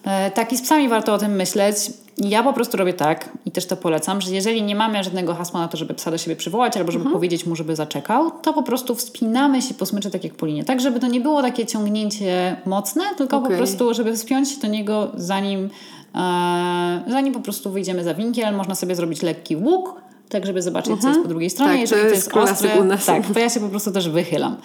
[0.04, 1.76] E, tak i z psami warto o tym myśleć.
[2.18, 5.60] Ja po prostu robię tak i też to polecam, że jeżeli nie mamy żadnego hasła
[5.60, 8.62] na to, żeby psa do siebie przywołać albo żeby powiedzieć mu, żeby zaczekał, to po
[8.62, 10.64] prostu wspinamy się po smyczy tak jak po linie.
[10.64, 13.56] Tak, żeby to nie było takie ciągnięcie mocne, tylko po Okej.
[13.56, 15.70] prostu, żeby wspiąć się do niego zanim,
[16.14, 18.56] e, zanim po prostu wyjdziemy za winkiel.
[18.56, 21.70] Można sobie zrobić lekki łuk, tak żeby zobaczyć, co jest po drugiej stronie.
[21.70, 24.08] Tak, to Jeżeli to jest jest klasyk ostre, tak, to ja się po prostu też
[24.08, 24.56] wychylam.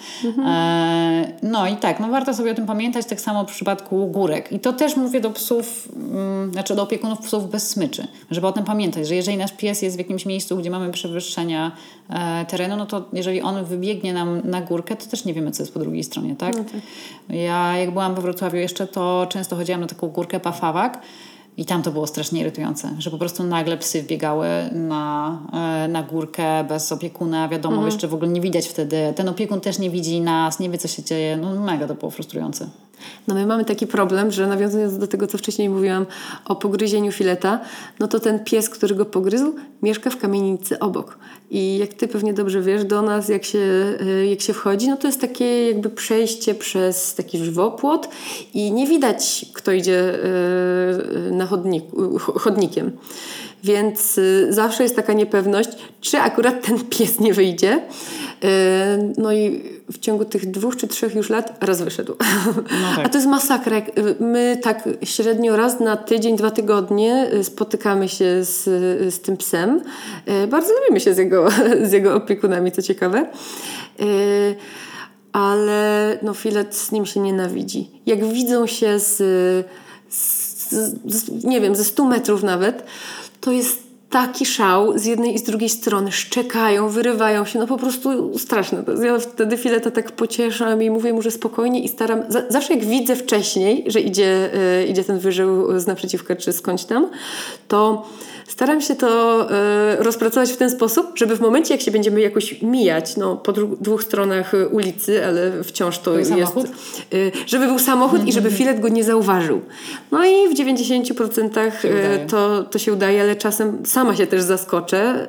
[0.46, 4.52] E, no i tak, no warto sobie o tym pamiętać, tak samo w przypadku górek.
[4.52, 8.52] I to też mówię do psów, mm, znaczy do opiekunów psów bez smyczy, żeby o
[8.52, 11.72] tym pamiętać, że jeżeli nasz pies jest w jakimś miejscu, gdzie mamy przewyższenia
[12.10, 15.64] e, terenu, no to jeżeli on wybiegnie nam na górkę, to też nie wiemy, co
[15.64, 16.56] jest po drugiej stronie, tak?
[17.30, 21.02] Ja jak byłam we Wrocławiu jeszcze, to często chodziłam na taką górkę Pafawak,
[21.60, 26.04] i tam to było strasznie irytujące, że po prostu nagle psy wbiegały na, e, na
[26.04, 27.50] górkę bez opiekuna.
[27.50, 29.14] Wiadomo, jeszcze w ogóle nie widać wtedy.
[29.16, 31.38] Ten opiekun też nie widzi nas, nie wie, co się dzieje.
[31.38, 32.70] No mega to było frustrujące.
[33.28, 36.06] No my mamy taki problem, że nawiązując do tego, co wcześniej mówiłam
[36.46, 37.60] o pogryzieniu fileta,
[38.00, 41.18] no to ten pies, który go pogryzł, mieszka w kamienicy obok.
[41.52, 43.60] I jak ty pewnie dobrze wiesz, do nas jak się,
[44.02, 48.10] y, jak się wchodzi, no to jest takie jakby przejście przez taki żywopłot
[48.54, 50.14] i nie widać, kto idzie
[51.28, 52.92] y, na chodniku, ch- chodnikiem.
[53.64, 55.70] Więc y, zawsze jest taka niepewność,
[56.02, 57.76] czy akurat ten pies nie wyjdzie.
[58.44, 58.48] Y,
[59.18, 62.16] No i w ciągu tych dwóch czy trzech już lat raz wyszedł.
[62.96, 63.06] tak.
[63.06, 63.78] A to jest masakra.
[63.78, 63.84] Y,
[64.20, 68.64] My tak średnio raz na tydzień, dwa tygodnie spotykamy się z,
[69.14, 69.82] z tym psem.
[70.48, 71.48] Bardzo lubimy się z jego,
[71.90, 73.26] z jego opiekunami, co ciekawe.
[75.34, 77.90] Ale no, filet z nim się nienawidzi.
[78.06, 79.18] Jak widzą się z,
[80.10, 80.70] z,
[81.06, 82.84] z nie wiem, ze 100 metrów nawet,
[83.42, 86.12] to jest taki szał z jednej i z drugiej strony.
[86.12, 88.84] Szczekają, wyrywają się, no po prostu straszne.
[89.06, 92.24] Ja wtedy fileta tak pocieszam i mówię mu, że spokojnie i staram...
[92.30, 94.50] za- Zawsze jak widzę wcześniej, że idzie,
[94.84, 97.10] y, idzie ten wyżył z naprzeciwka czy skądś tam,
[97.68, 98.08] to
[98.50, 102.62] staram się to y, rozpracować w ten sposób, żeby w momencie, jak się będziemy jakoś
[102.62, 106.32] mijać, no po dwóch stronach y, ulicy, ale wciąż to Był jest...
[106.32, 106.66] samochód?
[107.14, 109.62] y, żeby był samochód i żeby filet go nie zauważył.
[110.12, 115.28] No i w 90% Się to, to się udaje, ale czasem sama się też zaskoczę,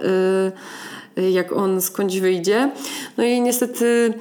[1.30, 2.70] jak on skądś wyjdzie.
[3.16, 4.14] No i niestety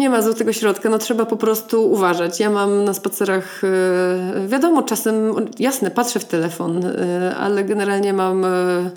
[0.00, 2.40] nie ma złotego środka, no trzeba po prostu uważać.
[2.40, 8.44] Ja mam na spacerach, y, wiadomo, czasem, jasne, patrzę w telefon, y, ale generalnie mam
[8.44, 8.90] y,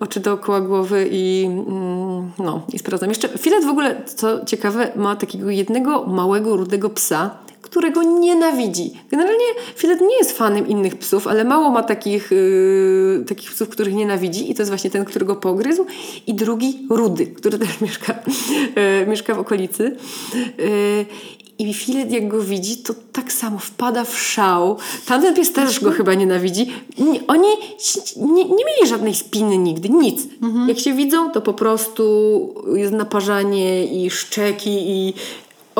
[0.00, 3.08] oczy dookoła głowy i, mm, no, i sprawdzam.
[3.08, 7.30] Jeszcze filet w ogóle, co ciekawe, ma takiego jednego małego, rudego psa,
[7.70, 8.92] którego nienawidzi.
[9.10, 9.44] Generalnie
[9.76, 14.50] filet nie jest fanem innych psów, ale mało ma takich, yy, takich psów, których nienawidzi
[14.50, 15.86] i to jest właśnie ten, którego pogryzł
[16.26, 18.14] i drugi rudy, który też mieszka,
[19.00, 19.96] yy, mieszka w okolicy.
[20.58, 21.06] Yy,
[21.58, 24.76] i filet jak go widzi, to tak samo wpada w szał.
[25.06, 26.66] Tamten pies też go chyba nienawidzi.
[26.98, 27.48] Nie, oni
[28.16, 30.22] nie, nie mieli żadnej spiny nigdy, nic.
[30.68, 32.04] Jak się widzą, to po prostu
[32.74, 35.14] jest naparzanie i szczeki i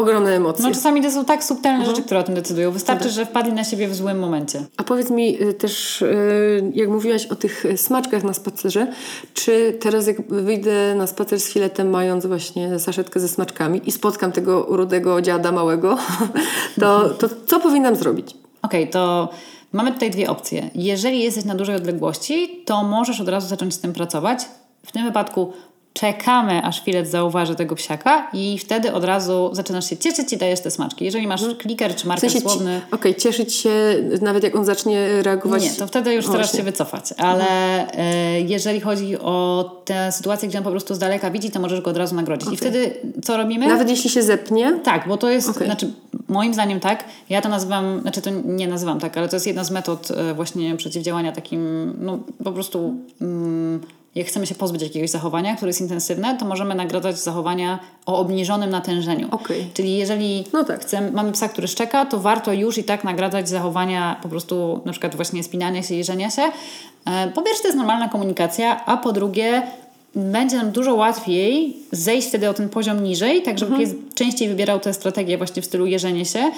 [0.01, 0.65] ogromne emocje.
[0.65, 1.97] No czasami to są tak subtelne Mhm.
[1.97, 2.71] rzeczy, które o tym decydują.
[2.71, 4.65] Wystarczy, że wpadli na siebie w złym momencie.
[4.77, 8.87] A powiedz mi y, też, y, jak mówiłaś o tych smaczkach na spacerze,
[9.35, 14.33] czy teraz jak wyjdę na spacer z filetem, mając właśnie saszetkę ze smaczkami i spotkam
[14.33, 15.99] tego rudego dziada małego,
[16.81, 18.35] to, to co powinnam zrobić?
[18.63, 19.29] Okej, to
[19.73, 20.71] mamy tutaj dwie opcje.
[20.75, 24.39] Jeżeli jesteś na dużej odległości, to możesz od razu zacząć z tym pracować.
[24.87, 25.53] W tym wypadku
[25.93, 30.61] czekamy, aż filet zauważy tego psiaka i wtedy od razu zaczynasz się cieszyć i dajesz
[30.61, 31.05] te smaczki.
[31.05, 32.81] Jeżeli masz kliker czy W marker sensie, ci- słowny...
[32.93, 33.71] okej, cieszyć się
[34.23, 35.63] nawet jak on zacznie reagować.
[35.63, 37.05] Nie, to wtedy już starasz się wycofać.
[37.19, 37.45] Ale
[37.93, 41.81] e, jeżeli chodzi o te sytuacje, gdzie on po prostu z daleka widzi, to możesz
[41.81, 42.53] go od razu nagrodzić.
[42.53, 43.67] I wtedy co robimy?
[43.69, 45.67] Nawet jeśli się zepnie, Tak, bo to jest, Okej.
[45.67, 45.91] znaczy
[46.29, 49.65] moim zdaniem tak, ja to nazywam, znaczy to nie nazywam tak, ale to jest jedna
[49.65, 53.81] z metod e, właśnie przeciwdziałania takim, no po prostu mm,
[54.15, 58.71] jak chcemy się pozbyć jakiegoś zachowania, które jest intensywne, to możemy nagradzać zachowania o obniżonym
[58.71, 59.29] natężeniu.
[59.31, 59.67] Okej.
[59.75, 60.81] Czyli jeżeli No tak.
[60.81, 64.93] chcemy, mamy psa, który szczeka, to warto już i tak nagradzać zachowania po prostu na
[64.93, 66.43] przykład właśnie spinania się, jeżenia się.
[67.07, 69.63] E, Po pierwsze to jest normalna komunikacja, a po drugie
[70.15, 74.81] będzie nam dużo łatwiej zejść wtedy o ten poziom niżej, tak żeby pies częściej wybierał
[74.81, 76.51] tę strategię właśnie w stylu jeżenie się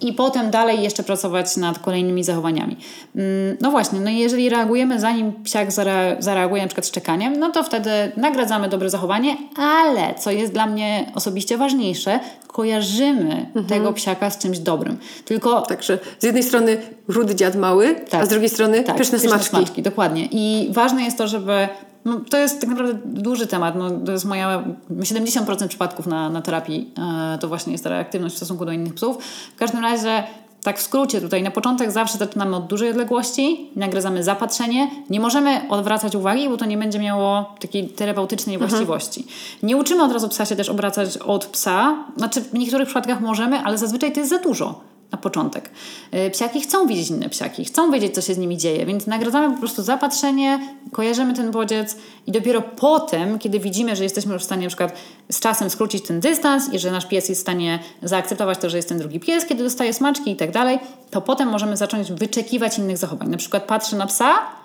[0.00, 2.76] i potem dalej jeszcze pracować nad kolejnymi zachowaniami.
[3.16, 7.62] Mm, No właśnie, no jeżeli reagujemy zanim psiak zare- zareaguje na przykład szczekaniem, no to
[7.64, 14.38] wtedy nagradzamy dobre zachowanie, ale co jest dla mnie osobiście ważniejsze, kojarzymy tego psiaka z
[14.38, 14.98] czymś dobrym.
[15.24, 16.76] Tylko Także z jednej strony
[17.08, 19.82] rudy dziad mały, a z drugiej strony tak, pyszne, smaczki.
[19.82, 20.28] Dokładnie.
[20.30, 21.68] I ważne jest to, żeby.
[22.04, 23.74] No, to jest tak naprawdę duży temat.
[23.76, 24.64] No, to jest moja.
[24.90, 26.90] 70% przypadków na, na terapii
[27.34, 29.24] e, to właśnie jest ta reaktywność w stosunku do innych psów.
[29.56, 30.22] W każdym razie.
[30.62, 34.90] Tak w skrócie tutaj, na początek zawsze zaczynamy od dużej odległości, nagradzamy zapatrzenie.
[35.10, 39.26] Nie możemy odwracać uwagi, bo to nie będzie miało takiej terapeutycznej właściwości.
[39.62, 42.04] Nie uczymy od razu psa się też obracać od psa.
[42.16, 45.70] Znaczy w niektórych przypadkach możemy, ale zazwyczaj to jest za dużo na początek.
[46.14, 49.54] Y, Psiaki chcą widzieć inne psiaki, chcą wiedzieć, co się z nimi dzieje, więc nagradzamy
[49.54, 50.60] po prostu zapatrzenie,
[50.92, 51.96] kojarzymy ten bodziec
[52.26, 54.92] i dopiero potem, kiedy widzimy, że jesteśmy już w stanie na przykład
[55.30, 58.76] z czasem skrócić ten dystans i że nasz pies jest w stanie zaakceptować to, że
[58.76, 60.78] jest ten drugi pies, kiedy dostaje smaczki i tak dalej,
[61.10, 63.28] to potem możemy zacząć wyczekiwać innych zachowań.
[63.28, 64.59] Na przykład patrzę na psa,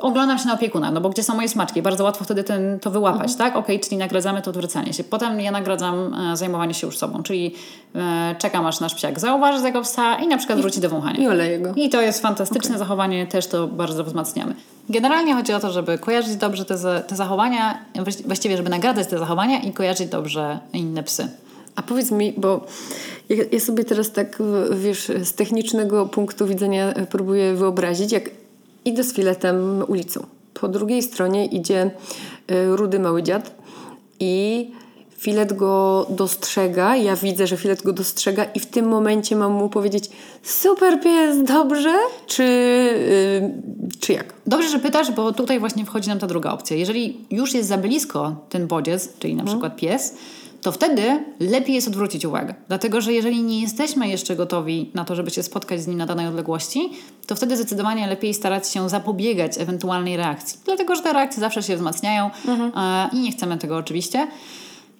[0.00, 1.82] Oglądam się na opiekuna, no bo gdzie są moje smaczki?
[1.82, 3.56] Bardzo łatwo wtedy ten, to wyłapać, tak?
[3.56, 5.04] Okej, czyli nagradzamy to odwracanie się.
[5.04, 7.54] Potem ja nagradzam e, zajmowanie się już sobą, czyli
[7.94, 11.18] e, czekam aż nasz psiak zauważy tego psa i na przykład wróci do wąchania.
[11.18, 11.72] I oleję go.
[11.76, 14.54] I to jest fantastyczne zachowanie, też to bardzo wzmacniamy.
[14.88, 16.74] Generalnie chodzi o to, żeby kojarzyć dobrze te,
[17.06, 21.28] te zachowania, właści- właściwie żeby nagradzać te zachowania i kojarzyć dobrze inne psy.
[21.76, 22.66] A powiedz mi, bo
[23.28, 28.30] ja, ja sobie teraz tak, wiesz, z technicznego punktu widzenia e, próbuję wyobrazić, jak
[28.88, 30.26] idę z filetem ulicą.
[30.54, 31.90] Po drugiej stronie idzie
[32.48, 33.54] e, rudy mały dziad
[34.20, 34.70] i
[35.18, 36.96] filet go dostrzega.
[36.96, 40.10] Ja widzę, że filet go dostrzega i w tym momencie mam mu powiedzieć
[40.42, 41.94] super pies, dobrze?
[42.26, 43.50] Czy, y,
[44.00, 44.34] czy jak?
[44.46, 46.76] Dobrze, że pytasz, bo tutaj właśnie wchodzi nam ta druga opcja.
[46.76, 50.14] Jeżeli już jest za blisko ten bodziec, czyli na przykład pies,
[50.68, 52.54] to wtedy lepiej jest odwrócić uwagę.
[52.68, 56.06] Dlatego, że jeżeli nie jesteśmy jeszcze gotowi na to, żeby się spotkać z nim na
[56.06, 56.90] danej odległości,
[57.26, 60.58] to wtedy zdecydowanie lepiej starać się zapobiegać ewentualnej reakcji.
[60.64, 64.26] Dlatego, że te reakcje zawsze się wzmacniają e, i nie chcemy tego oczywiście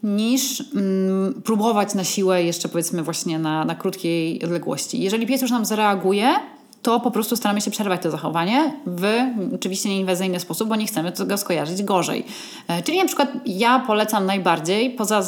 [0.02, 5.00] niż mm, próbować na siłę jeszcze powiedzmy właśnie na, na krótkiej odległości.
[5.00, 6.34] Jeżeli pies już nam zareaguje,
[6.82, 9.06] to po prostu staramy się przerwać to zachowanie w
[9.54, 12.24] oczywiście nieinwazyjny sposób, bo nie chcemy tego skojarzyć gorzej.
[12.68, 15.22] E, Czyli na przykład ja polecam najbardziej, poza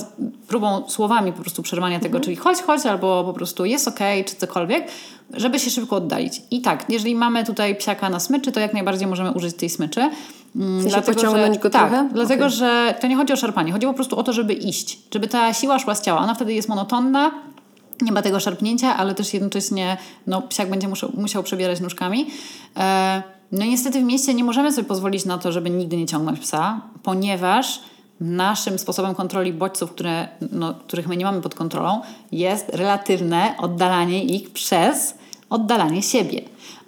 [0.50, 4.36] próbą słowami po prostu przerwania tego, czyli chodź, chodź, albo po prostu jest okej, czy
[4.36, 4.88] cokolwiek,
[5.34, 6.42] żeby się szybko oddalić.
[6.50, 10.10] I tak, jeżeli mamy tutaj psiaka na smyczy, to jak najbardziej możemy użyć tej smyczy.
[10.56, 12.08] Mm, sensie pociągnąć go tak, trochę?
[12.12, 12.56] Dlatego, Okej.
[12.56, 15.54] że to nie chodzi o szarpanie, chodzi po prostu o to, żeby iść, żeby ta
[15.54, 16.20] siła szła z ciała.
[16.20, 17.30] Ona wtedy jest monotonna,
[18.02, 19.96] nie ma tego szarpnięcia, ale też jednocześnie
[20.26, 22.26] no, psiak będzie musiał, musiał przebierać nóżkami.
[22.76, 23.22] E,
[23.52, 26.40] no i niestety w mieście nie możemy sobie pozwolić na to, żeby nigdy nie ciągnąć
[26.40, 27.80] psa, ponieważ
[28.20, 32.00] naszym sposobem kontroli bodźców, które, no, których my nie mamy pod kontrolą,
[32.32, 35.14] jest relatywne oddalanie ich przez
[35.50, 36.40] oddalanie siebie.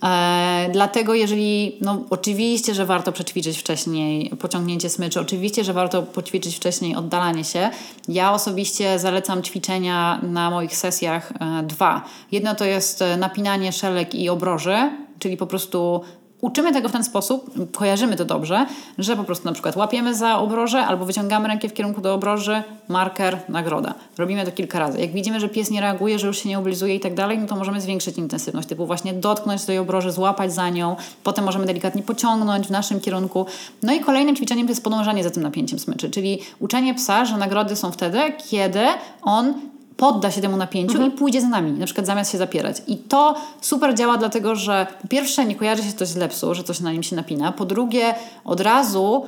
[0.02, 6.56] E, dlatego jeżeli, no oczywiście, że warto przećwiczyć wcześniej pociągnięcie smyczy, oczywiście, że warto poćwiczyć
[6.56, 7.70] wcześniej oddalanie się.
[8.08, 12.04] Ja osobiście zalecam ćwiczenia na moich sesjach e, dwa.
[12.32, 16.00] Jedno to jest e, napinanie szelek i obroży, czyli po prostu
[16.42, 18.66] Uczymy tego w ten sposób, kojarzymy to dobrze,
[18.98, 22.62] że po prostu na przykład łapiemy za obroże albo wyciągamy rękę w kierunku do obroży,
[22.88, 23.94] marker, nagroda.
[24.18, 25.00] Robimy to kilka razy.
[25.00, 27.46] Jak widzimy, że pies nie reaguje, że już się nie oblizuje i tak dalej, no
[27.46, 32.02] to możemy zwiększyć intensywność, typu właśnie dotknąć tej obroży, złapać za nią, potem możemy delikatnie
[32.02, 33.46] pociągnąć w naszym kierunku.
[33.82, 37.76] No i kolejnym ćwiczeniem jest podążanie za tym napięciem smyczy, czyli uczenie psa, że nagrody
[37.76, 38.18] są wtedy,
[38.50, 38.84] kiedy
[39.22, 39.54] on
[39.96, 42.76] podda się temu napięciu i pójdzie za nami, na przykład zamiast się zapierać.
[42.86, 46.64] I to super działa, dlatego że po pierwsze nie kojarzy się coś źle psu, że
[46.64, 48.14] coś na nim się napina, po drugie
[48.44, 49.26] od razu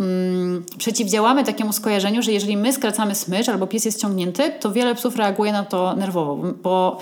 [0.00, 4.94] mm, przeciwdziałamy takiemu skojarzeniu, że jeżeli my skracamy smycz albo pies jest ciągnięty, to wiele
[4.94, 6.98] psów reaguje na to nerwowo, bo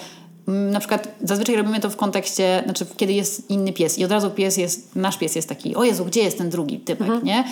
[0.46, 4.30] na przykład zazwyczaj robimy to w kontekście, znaczy kiedy jest inny pies i od razu
[4.30, 7.44] pies jest, nasz pies jest taki, o Jezu, gdzie jest ten drugi typek, nie?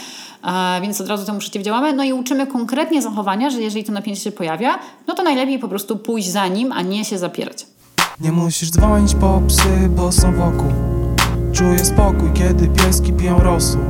[0.42, 1.92] A, więc od razu temu przeciwdziałamy.
[1.92, 5.68] No i uczymy konkretnie zachowania, że jeżeli to napięcie się pojawia, no to najlepiej po
[5.68, 7.66] prostu pójść za nim, a nie się zapierać.
[8.20, 10.72] Nie musisz dzwonić po psy, bo są wokół
[11.53, 13.80] Czuję spokój, kiedy pieski piją rosół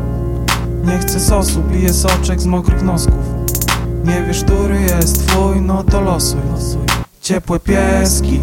[0.85, 3.15] Nie chcę sosu, piję soczek z mokrych nosków
[4.05, 6.41] Nie wiesz, który jest twój, no to losuj
[7.21, 8.41] Ciepłe pieski,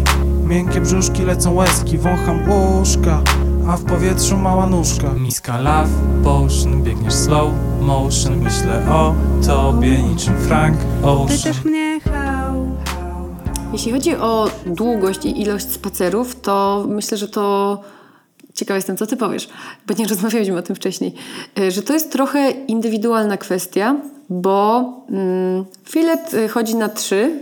[0.52, 3.22] miękkie brzuszki, lecą łezki Wącham łóżka,
[3.68, 5.88] a w powietrzu mała nóżka Miska love
[6.24, 9.14] potion, biegniesz slow motion Myślę o
[9.46, 12.66] tobie niczym Frank Ocean Pytasz mnie how
[13.72, 17.80] Jeśli chodzi o długość i ilość spacerów, to myślę, że to.
[18.54, 19.48] Ciekawa jestem, co ty powiesz,
[19.86, 21.14] bo nie rozmawialiśmy o tym wcześniej.
[21.58, 23.96] Y, Że to jest trochę indywidualna kwestia,
[24.30, 27.40] bo mm, filet y, chodzi na trzy.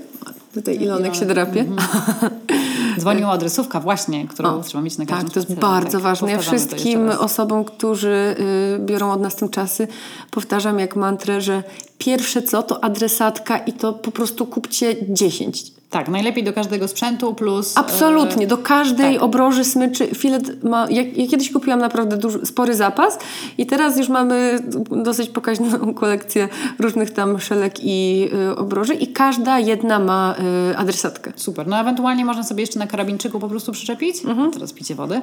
[0.55, 1.65] Tutaj Ilonek się drapie.
[3.01, 5.73] Dzwoniła adresówka właśnie, którą O, trzeba mieć na każdym Tak, to jest spacerze.
[5.73, 6.31] bardzo Tak, ważne.
[6.31, 8.37] Ja wszystkim osobom, którzy
[8.77, 9.89] y, biorą od nas tymczasy,
[10.31, 11.63] powtarzam jak mantrę, że
[11.99, 15.80] pierwsze co to adresatka i to po prostu kupcie 10.
[15.91, 17.77] Tak, najlepiej do każdego sprzętu plus...
[17.77, 19.23] Absolutnie, e, do każdej tak.
[19.23, 20.07] obroży, smyczy.
[20.07, 20.87] Filet ma.
[20.91, 23.19] Ja, ja kiedyś kupiłam naprawdę duży, spory zapas
[23.59, 24.59] i teraz już mamy
[24.91, 30.35] dosyć pokaźną kolekcję różnych tam szelek i y, obroży, i każda jedna ma
[30.71, 31.33] y, adresatkę.
[31.37, 31.67] Super.
[31.67, 34.25] No ewentualnie można sobie jeszcze na karabinczyku po prostu przyczepić.
[34.25, 34.51] Mhm.
[34.51, 35.21] Teraz picie wody.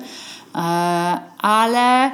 [0.56, 0.60] E,
[1.42, 2.12] ale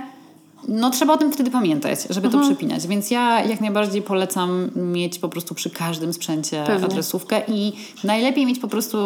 [0.68, 2.44] no trzeba o tym wtedy pamiętać, żeby Mhm.
[2.44, 2.88] to przypinać.
[2.88, 6.86] Więc ja jak najbardziej polecam mieć po prostu przy każdym sprzęcie Pewnie.
[6.86, 8.98] adresówkę i najlepiej mieć po prostu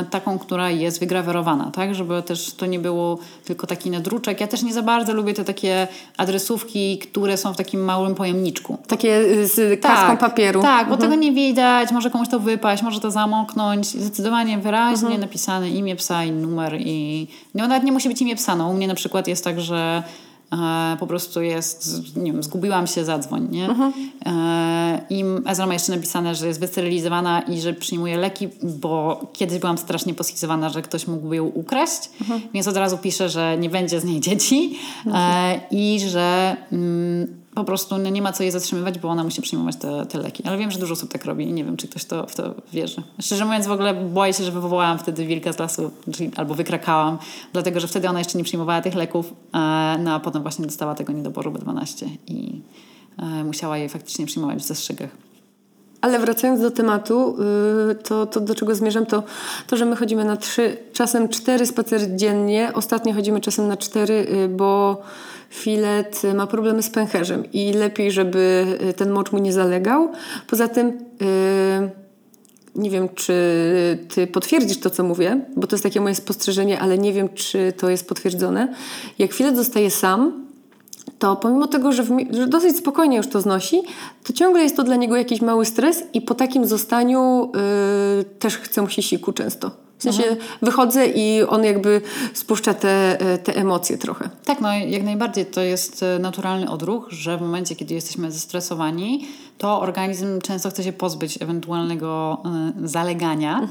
[0.00, 1.94] e, taką, która jest wygrawerowana, tak?
[1.94, 4.40] Żeby też to nie było tylko taki nadruczek.
[4.40, 8.78] Ja też nie za bardzo lubię te takie adresówki, które są w takim małym pojemniczku.
[8.86, 10.62] Takie y, z kaską papieru.
[10.62, 13.86] Tak, bo tego nie widać, może komuś to wypaść, może to zamoknąć.
[13.86, 18.56] Zdecydowanie wyraźnie napisane imię psa i numer i no, nawet nie musi być imię psa.
[18.56, 20.02] No, u mnie na przykład jest tak, że
[20.52, 23.68] e, po prostu jest, nie wiem, zgubiłam się, zadzwoń, nie?
[24.26, 29.58] E, I Ezra ma jeszcze napisane, że jest wysterylizowana i że przyjmuje leki, bo kiedyś
[29.58, 32.10] byłam strasznie poschizowana, że ktoś mógłby ją ukraść,
[32.54, 34.78] więc od razu pisze, że nie będzie z niej dzieci.
[35.14, 39.42] E, i że mm, po prostu no, nie ma co jej zatrzymywać, bo ona musi
[39.42, 40.42] przyjmować te, te leki.
[40.46, 42.54] Ale wiem, że dużo osób tak robi i nie wiem, czy ktoś to, w to
[42.72, 43.02] wierzy.
[43.20, 47.18] Szczerze mówiąc, w ogóle boję się, że wywołałam wtedy wilka z lasu, czyli, albo wykrakałam,
[47.52, 50.94] dlatego, że wtedy ona jeszcze nie przyjmowała tych leków, e, no a potem właśnie dostała
[50.94, 52.60] tego niedoboru B12 i
[53.18, 55.10] e, musiała je faktycznie przyjmować w zastrzegach.
[56.04, 57.36] Ale wracając do tematu,
[57.90, 59.22] y, to, to do czego zmierzam, to
[59.66, 62.70] to, że my chodzimy na trzy, czasem cztery spacery dziennie.
[62.74, 65.02] Ostatnio chodzimy czasem na cztery, y, bo
[65.54, 70.08] filet ma problemy z pęcherzem i lepiej, żeby y, ten mocz mu nie zalegał.
[70.46, 70.88] Poza tym...
[70.88, 72.04] y,
[72.74, 73.34] Nie wiem, czy
[74.14, 77.72] ty potwierdzisz to, co mówię, bo to jest takie moje spostrzeżenie, ale nie wiem, czy
[77.76, 78.74] to jest potwierdzone.
[79.18, 80.46] Jak filet zostaje sam,
[81.18, 83.82] to pomimo tego, że, w, że dosyć spokojnie już to znosi,
[84.24, 87.52] to ciągle jest to dla niego jakiś mały stres i po takim zostaniu
[88.20, 89.83] y, też chce mu się siku często.
[90.04, 92.00] Sensie wychodzę i on jakby
[92.34, 94.30] spuszcza te, y, te emocje trochę.
[94.44, 99.26] Tak, no jak najbardziej to jest e, naturalny odruch, że w momencie, kiedy jesteśmy zestresowani,
[99.58, 103.68] to organizm często chce się pozbyć ewentualnego e, zalegania.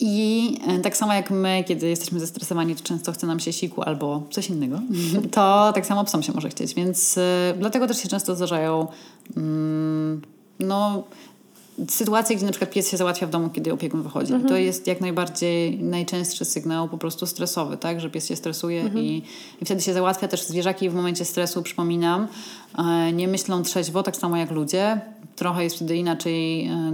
[0.00, 3.82] I e, tak samo jak my, kiedy jesteśmy zestresowani, to często chce nam się siku
[3.82, 4.80] albo coś innego,
[5.34, 6.74] to tak samo psom się może chcieć.
[6.74, 8.86] Więc e, dlatego też się często zdarzają
[9.36, 10.22] mm,
[10.60, 11.04] no,
[11.88, 14.32] sytuacje, gdzie na przykład pies się załatwia w domu, kiedy opiekun wychodzi.
[14.48, 18.00] To jest jak najbardziej najczęstszy sygnał po prostu stresowy, tak?
[18.00, 19.22] Że pies się stresuje i,
[19.62, 20.28] i wtedy się załatwia.
[20.28, 22.28] Też zwierzaki w momencie stresu, przypominam,
[22.78, 25.00] e, nie myślą trzeźwo, tak samo jak ludzie.
[25.36, 26.92] Trochę jest wtedy inaczej e,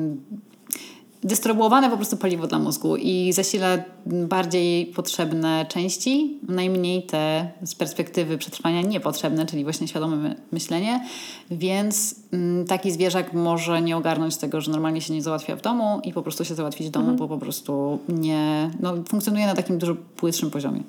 [1.24, 8.38] dystrybuowane po prostu paliwo dla mózgu i zasila bardziej potrzebne części, najmniej te z perspektywy
[8.38, 11.06] przetrwania niepotrzebne, czyli właśnie świadome my- myślenie,
[11.50, 16.00] więc mm, taki zwierzak może nie ogarnąć tego, że normalnie się nie załatwia w domu
[16.04, 19.78] i po prostu się załatwić w domu, bo po prostu nie, no, funkcjonuje na takim
[19.78, 20.82] dużo płytszym poziomie.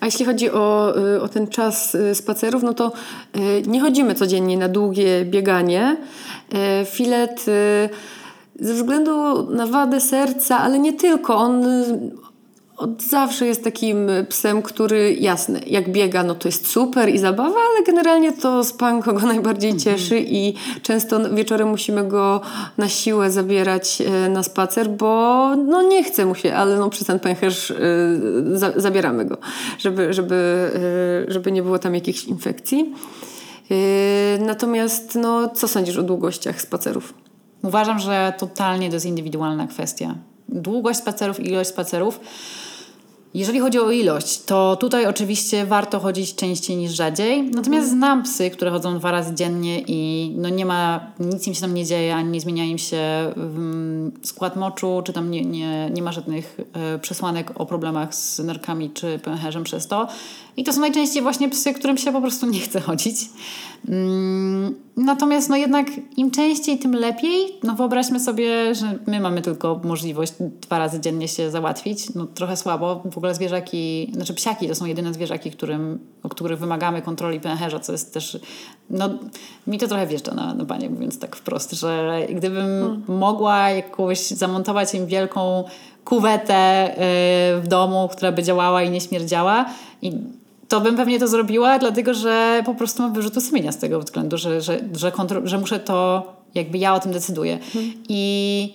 [0.00, 2.92] A jeśli chodzi o, y, o ten czas y, spacerów, no to
[3.36, 5.96] y, nie chodzimy codziennie na długie bieganie.
[6.86, 7.46] Filet
[8.60, 11.64] ze względu na wadę serca, ale nie tylko, on
[12.80, 17.56] od zawsze jest takim psem, który jasny, jak biega, no to jest super i zabawa,
[17.70, 22.40] ale generalnie to spanko go najbardziej cieszy i często wieczorem musimy go
[22.78, 25.06] na siłę zabierać e, na spacer, bo
[25.56, 27.76] no nie chce mu się, ale no przez ten pęcherz e,
[28.52, 29.38] za, zabieramy go,
[29.78, 30.70] żeby, żeby,
[31.28, 32.94] e, żeby nie było tam jakichś infekcji.
[34.40, 37.14] Natomiast no, co sądzisz o długościach spacerów?
[37.62, 40.14] Uważam, że totalnie to jest indywidualna kwestia.
[40.48, 42.20] Długość spacerów i ilość spacerów
[43.34, 47.42] Jeżeli chodzi o ilość, to tutaj oczywiście warto chodzić częściej niż rzadziej.
[47.42, 51.60] Natomiast znam psy, które chodzą dwa razy dziennie i no nie ma, nic im się
[51.60, 55.90] tam nie dzieje, ani nie zmienia im się mm, skład moczu, czy tam nie, nie,
[55.90, 60.08] nie ma żadnych e, przesłanek o problemach z nerkami czy pęcherzem przez to.
[60.56, 63.16] I to są najczęściej właśnie psy, którym się po prostu nie chce chodzić.
[63.88, 65.86] Mm, natomiast no jednak
[66.16, 67.58] im częściej, tym lepiej.
[67.62, 72.14] No wyobraźmy sobie, że my mamy tylko możliwość dwa razy dziennie się załatwić.
[72.14, 73.02] No trochę słabo.
[73.12, 77.80] W ogóle zwierzaki, znaczy psiaki to są jedyne zwierzaki, którym, o których wymagamy kontroli pęcherza,
[77.80, 78.38] co jest też,
[78.90, 79.08] no
[79.66, 84.94] mi to trochę wjeżdża na, na panie, mówiąc tak wprost, że gdybym mogła jakoś zamontować
[84.94, 85.64] im wielką
[86.04, 86.90] kuwetę
[87.54, 89.64] yy, w domu, która by działała i nie śmierdziała
[90.02, 90.12] i
[90.68, 94.38] to bym pewnie to zrobiła, dlatego że po prostu mam wyrzutu sumienia z tego względu,
[94.38, 95.12] że, że, że,
[95.44, 97.58] że muszę to, jakby ja o tym decyduję.
[98.08, 98.74] I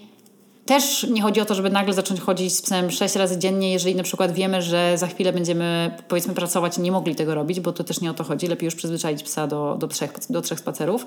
[0.65, 3.95] też nie chodzi o to, żeby nagle zacząć chodzić z psem sześć razy dziennie, jeżeli
[3.95, 7.73] na przykład wiemy, że za chwilę będziemy powiedzmy pracować i nie mogli tego robić, bo
[7.73, 8.47] to też nie o to chodzi.
[8.47, 11.05] Lepiej już przyzwyczaić psa do, do, trzech, do trzech spacerów.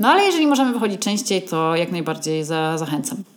[0.00, 3.33] No ale jeżeli możemy wychodzić częściej, to jak najbardziej za, zachęcam.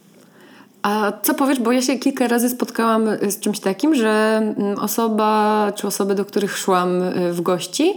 [0.87, 5.71] A co powiesz, bo ja się kilka razy spotkałam z czymś takim, że mm, osoba
[5.75, 7.93] czy osoby, do których szłam y, w gości,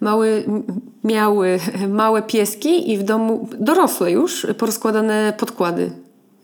[0.00, 0.44] mały,
[1.04, 5.90] miały małe pieski i w domu dorosłe już porozkładane podkłady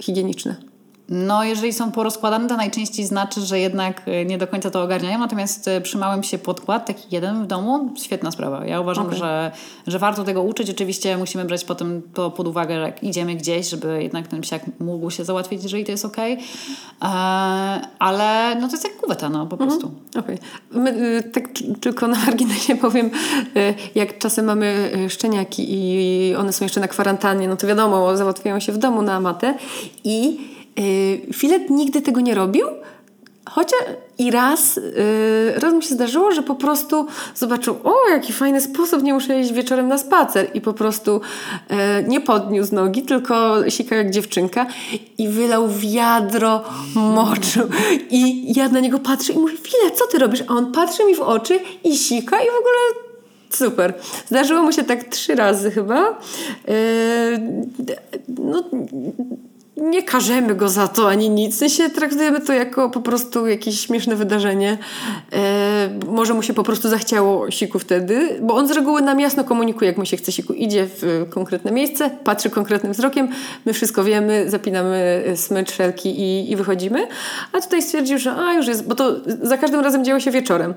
[0.03, 0.68] higieniczne.
[1.09, 5.19] No, jeżeli są porozkładane, to najczęściej znaczy, że jednak e, nie do końca to ogarniają.
[5.19, 8.67] Natomiast e, przy małym się podkład, taki jeden w domu, świetna sprawa.
[8.67, 9.19] Ja uważam, Okej.
[9.19, 9.53] że,
[9.87, 10.71] że warto tego uczyć.
[10.71, 14.63] Oczywiście musimy brać potem to pod uwagę, że jak idziemy gdzieś, żeby jednak ten psiak
[14.81, 16.17] mógł się załatwić, jeżeli to jest ok.
[17.99, 19.91] ale no to jest jak kuweta, no po prostu.
[20.19, 20.39] Okej.
[20.71, 21.49] My, y, Tak
[21.81, 23.11] tylko na marginesie powiem,
[23.57, 28.17] y, jak czasem mamy y, szczeniaki i one są jeszcze na kwarantannie, no to wiadomo,
[28.17, 29.55] załatwiają się w domu na matę
[30.05, 30.39] i
[30.79, 32.67] y, Filet nigdy tego nie robił,
[33.51, 33.81] chociaż
[34.19, 39.03] i raz, y, raz mi się zdarzyło, że po prostu zobaczył, o jaki fajny sposób,
[39.03, 41.21] nie muszę iść wieczorem na spacer i po prostu
[41.71, 41.75] y,
[42.09, 44.67] nie podniósł nogi, tylko sikał jak dziewczynka
[45.19, 46.63] i wylał wiadro
[46.95, 47.61] moczu
[48.11, 50.43] i ja na niego patrzę i mówię, Filet, co ty robisz?
[50.49, 53.09] A on patrzy mi w oczy i sika i w ogóle
[53.51, 53.95] Super.
[54.27, 56.19] Zdarzyło mu się tak trzy razy chyba.
[56.69, 56.75] Yy,
[58.29, 58.63] no,
[59.81, 61.55] nie karzemy go za to ani nic.
[61.55, 64.79] W sensie traktujemy to jako po prostu jakieś śmieszne wydarzenie.
[65.33, 69.45] E, może mu się po prostu zachciało siku wtedy, bo on z reguły nam jasno
[69.45, 70.53] komunikuje, jak mu się chce siku.
[70.53, 73.29] Idzie w konkretne miejsce, patrzy konkretnym wzrokiem,
[73.67, 77.07] my wszystko wiemy, zapinamy smycz, szelki i, i wychodzimy.
[77.53, 80.75] A tutaj stwierdził, że a już jest, bo to za każdym razem działo się wieczorem.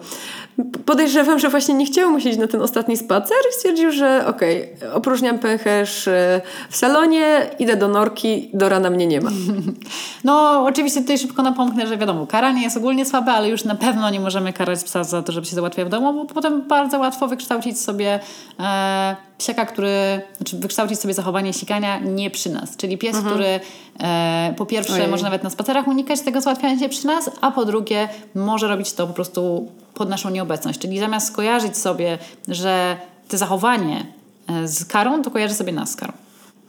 [0.85, 4.69] Podejrzewam, że właśnie nie chciało mu siedzieć na ten ostatni spacer i stwierdził, że okej,
[4.93, 9.29] opróżniam pęcherz e, w salonie, idę do norki, do rana mnie nie ma.
[10.23, 14.09] No, oczywiście tutaj szybko napomknę, że wiadomo, karanie jest ogólnie słabe, ale już na pewno
[14.09, 17.27] nie możemy karać psa za to, żeby się załatwiał w domu, bo potem bardzo łatwo
[17.27, 18.19] wykształcić sobie
[18.59, 22.77] e, psiaka, który, znaczy wykształcić sobie zachowanie sikania nie przy nas.
[22.77, 23.59] Czyli pies, który
[23.99, 25.07] e, po pierwsze Ojej.
[25.07, 28.93] może nawet na spacerach unikać tego załatwiania się przy nas, a po drugie może robić
[28.93, 30.79] to po prostu pod naszą nieobecność.
[30.79, 32.17] Czyli zamiast skojarzyć sobie,
[32.47, 34.05] że to zachowanie
[34.47, 36.13] e, z karą, to kojarzy sobie nas z karą.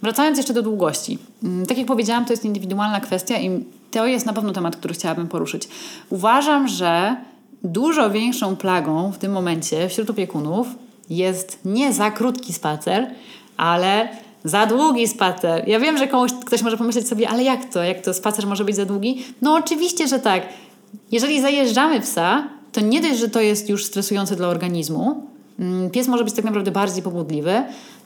[0.02, 1.18] Wracając jeszcze do długości.
[1.44, 4.94] Mm, Tak jak powiedziałam, to jest indywidualna kwestia i to jest na pewno temat, który
[4.94, 5.68] chciałabym poruszyć.
[6.10, 7.16] Uważam, że
[7.64, 10.66] dużo większą plagą w tym momencie wśród opiekunów
[11.10, 13.10] jest nie za krótki spacer,
[13.56, 14.08] ale
[14.44, 15.68] za długi spacer.
[15.68, 17.82] Ja wiem, że komuś, ktoś może pomyśleć sobie, ale jak to?
[17.82, 19.24] Jak to spacer może być za długi?
[19.42, 20.42] No oczywiście, że tak.
[21.12, 25.26] Jeżeli zajeżdżamy psa, to nie dość, że to jest już stresujące dla organizmu,
[25.58, 27.62] mm, pies może być tak naprawdę bardziej pobudliwy,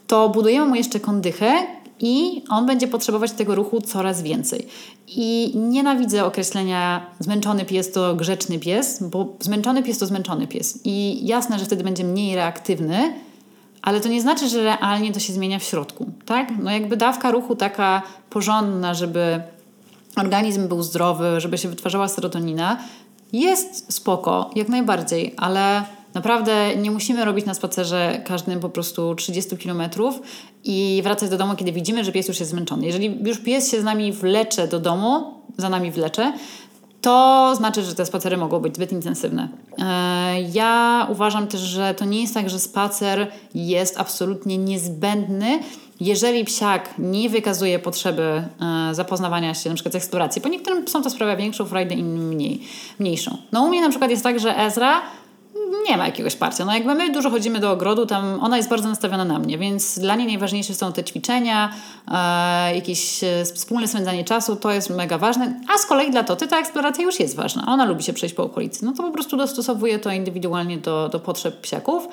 [0.07, 1.53] to budujemy mu jeszcze kondychę
[1.99, 4.67] i on będzie potrzebować tego ruchu coraz więcej.
[5.07, 10.79] I nienawidzę określenia zmęczony pies to grzeczny pies, bo zmęczony pies to zmęczony pies.
[10.83, 13.13] I jasne, że wtedy będzie mniej reaktywny,
[13.81, 16.49] ale to nie znaczy, że realnie to się zmienia w środku, tak?
[16.63, 19.41] No jakby dawka ruchu taka porządna, żeby
[20.15, 22.77] organizm był zdrowy, żeby się wytwarzała serotonina,
[23.33, 25.83] jest spoko, jak najbardziej, ale
[26.17, 29.81] naprawdę nie musimy robić na spacerze każdym po prostu 30 km
[30.63, 32.85] i wracać do domu, kiedy widzimy, że pies już jest zmęczony.
[32.85, 36.33] Jeżeli już pies się z nami wlecze do domu, za nami wlecze,
[37.01, 39.47] to znaczy, że te spacery mogą być zbyt intensywne.
[39.79, 45.59] E, Ja uważam też, że to nie jest tak, że spacer jest absolutnie niezbędny,
[45.99, 51.03] jeżeli psiak nie wykazuje potrzeby e, zapoznawania się na przykład z eksploracji, bo niektórym psom
[51.03, 52.61] to sprawia większą frajdę, innym mniej,
[52.99, 53.37] mniejszą.
[53.51, 55.01] No u mnie na przykład jest tak, że Ezra
[55.89, 56.65] nie ma jakiegoś parcia.
[56.65, 59.99] No jakby my dużo chodzimy do ogrodu, tam ona jest bardzo nastawiona na mnie, więc
[59.99, 61.73] dla niej najważniejsze są te ćwiczenia,
[62.11, 66.47] e, jakieś e, wspólne spędzanie czasu, to jest mega ważne, a z kolei dla Toty
[66.47, 67.63] ta eksploracja już jest ważna.
[67.67, 68.85] Ona lubi się przejść po okolicy.
[68.85, 72.07] No to po prostu dostosowuje to indywidualnie do, do potrzeb psiaków.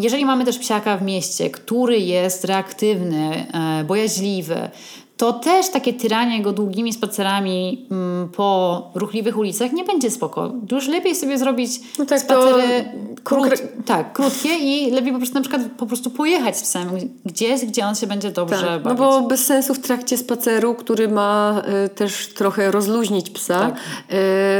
[0.00, 4.70] Jeżeli mamy też psiaka w mieście, który jest reaktywny, e, bojaźliwy,
[5.16, 10.52] to też takie tyranie go długimi spacerami mm, po ruchliwych ulicach nie będzie spoko.
[10.72, 12.84] Już lepiej sobie zrobić No tak, spacery
[13.24, 13.46] krót,
[13.86, 16.88] tak, krótkie i lepiej po prostu na przykład po prostu pojechać z psem
[17.24, 18.84] gdzieś, gdzie on się będzie dobrze Tak, bawić.
[18.84, 23.74] no bo bez sensu w trakcie spaceru, który ma y, też trochę rozluźnić psa, Tak.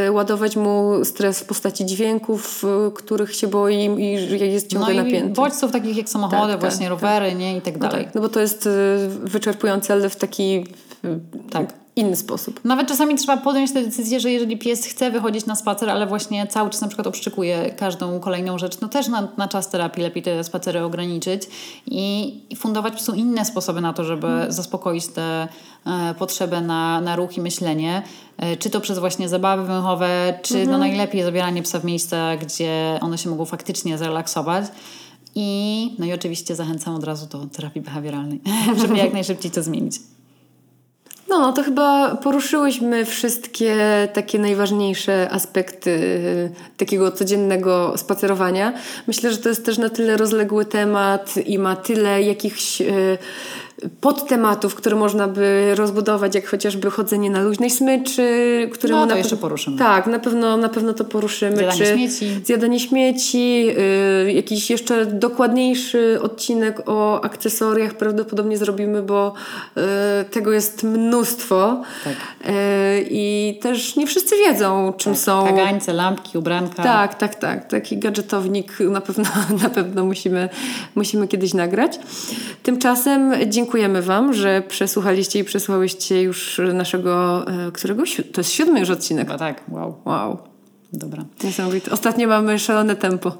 [0.07, 4.13] y, ładować mu stres w postaci dźwięków, y, których się boi i
[4.53, 5.29] jest no ciągle i napięty.
[5.35, 8.05] bodźców takich jak samochody, Tak, właśnie tak, rowery, nie i tak no, dalej.
[8.05, 8.71] tak, no bo to jest y,
[9.25, 10.44] wyczerpujące, ale w taki
[11.51, 11.73] Tak.
[11.97, 12.61] inny sposób.
[12.65, 16.47] Nawet czasami trzeba podjąć tę decyzję, że jeżeli pies chce wychodzić na spacer, ale właśnie
[16.47, 20.23] cały czas na przykład obszczykuje każdą kolejną rzecz, no też na, na czas terapii lepiej
[20.23, 21.43] te spacery ograniczyć
[21.87, 25.49] i, i fundować psu inne sposoby na to, żeby zaspokoić tę
[25.87, 28.03] e, potrzebę na, na ruch i myślenie.
[28.37, 32.99] E, czy to przez właśnie zabawy węchowe, czy no najlepiej zabieranie psa w miejsca, gdzie
[33.01, 34.65] one się mogą faktycznie zrelaksować.
[35.35, 38.41] I, no i oczywiście zachęcam od razu do terapii behawioralnej,
[38.81, 39.97] żeby jak najszybciej to zmienić.
[41.41, 43.77] No, to chyba poruszyłyśmy wszystkie
[44.13, 48.73] takie najważniejsze aspekty y, takiego codziennego spacerowania.
[49.07, 53.19] Myślę, że to jest też na tyle rozległy temat i ma tyle jakichś y,
[54.01, 59.37] podtematów, które można by rozbudować, jak chociażby chodzenie na luźnej smyczy, któremu No, to jeszcze
[59.37, 59.79] poruszymy.
[59.79, 61.57] Tak, na pewno, na pewno to poruszymy.
[61.57, 62.41] Zjadanie czy śmieci.
[62.45, 63.67] Zjadanie śmieci,
[64.29, 69.33] y, jakiś jeszcze dokładniejszy odcinek o akcesoriach prawdopodobnie zrobimy, bo
[69.77, 69.81] y,
[70.25, 71.83] tego jest mnóstwo.
[72.05, 72.13] Tak.
[72.13, 72.53] Y,
[73.11, 75.45] I też nie wszyscy wiedzą, czym są.
[75.45, 76.83] Kagańce, lampki, ubranka.
[76.83, 77.69] Tak, tak, tak.
[77.69, 79.25] Taki gadżetownik na pewno,
[79.63, 80.49] na pewno musimy,
[80.95, 81.99] musimy kiedyś nagrać.
[82.63, 83.33] Tymczasem
[83.65, 88.03] dziękujemy Wam, że przesłuchaliście i przesłałyście już naszego, e, którego?
[88.33, 89.27] To jest siódmy już odcinek.
[89.27, 89.95] Chyba tak, wow.
[90.05, 90.39] Wow.
[90.93, 91.25] Dobra.
[91.45, 91.91] Niesamowite.
[91.91, 93.33] Ostatnio mamy szalone tempo.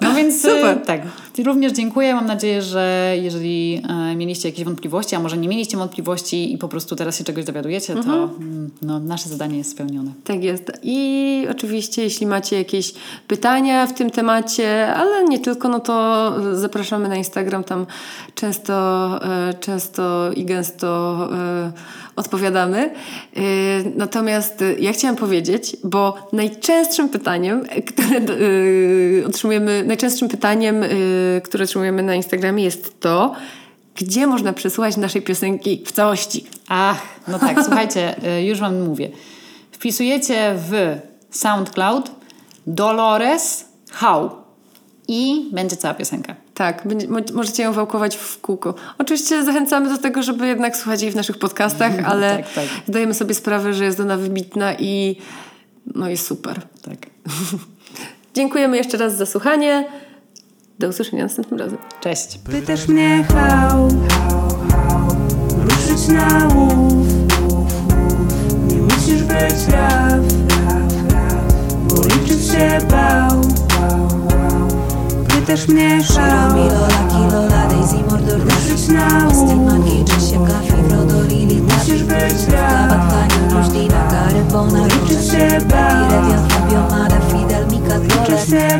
[0.00, 0.58] No więc Super.
[0.58, 0.86] Super.
[0.86, 1.00] tak.
[1.44, 2.14] Również dziękuję.
[2.14, 6.68] Mam nadzieję, że jeżeli e, mieliście jakieś wątpliwości, a może nie mieliście wątpliwości i po
[6.68, 10.10] prostu teraz się czegoś dowiadujecie, to mm, no, nasze zadanie jest spełnione.
[10.24, 10.72] Tak jest.
[10.82, 12.92] I oczywiście, jeśli macie jakieś
[13.28, 17.64] pytania w tym temacie, ale nie tylko, no to zapraszamy na Instagram.
[17.64, 17.86] Tam
[18.34, 18.74] często,
[19.22, 21.72] e, często i gęsto e,
[22.16, 22.90] odpowiadamy.
[23.96, 28.20] Natomiast ja chciałam powiedzieć, bo najczęstszym pytaniem, które
[29.26, 30.84] otrzymujemy, najczęstszym pytaniem,
[31.44, 33.34] które otrzymujemy na Instagramie jest to,
[33.94, 36.46] gdzie można przesłuchać naszej piosenki w całości.
[36.68, 39.10] Ach, no tak, słuchajcie, y, już Wam mówię.
[39.72, 40.96] Wpisujecie w
[41.30, 42.10] SoundCloud
[42.66, 44.30] Dolores How
[45.08, 46.34] i będzie cała piosenka.
[46.54, 48.74] Tak, będzie, mo- możecie ją wałkować w kółko.
[48.98, 52.64] Oczywiście zachęcamy do tego, żeby jednak słuchać jej w naszych podcastach, ale Tak, tak.
[52.88, 55.16] zdajemy sobie sprawę, że jest ona wybitna i
[55.94, 56.60] no jest super.
[56.82, 56.98] Tak.
[58.34, 59.84] Dziękujemy jeszcze raz za słuchanie.
[60.78, 61.78] Do usłyszenia następnym razem.
[62.00, 62.38] Cześć.
[62.38, 63.88] Pytasz mnie how
[65.64, 67.06] Ruszyć na łów
[68.68, 70.20] Nie musisz być raf
[71.88, 73.40] Bo liczyć się bał
[75.48, 79.24] How Milo, Lucky Lola, Daisy, Mordor, Ruszyć na
[79.56, 86.82] Monkey, Jessica, Gafi, Frodo, Lily, Musisz być Kabatkaniu, Różdina, Carbona, Liczyć się bał Iredia, Fabio,
[86.90, 88.78] Mada, Fidel, Mika, Liczyć się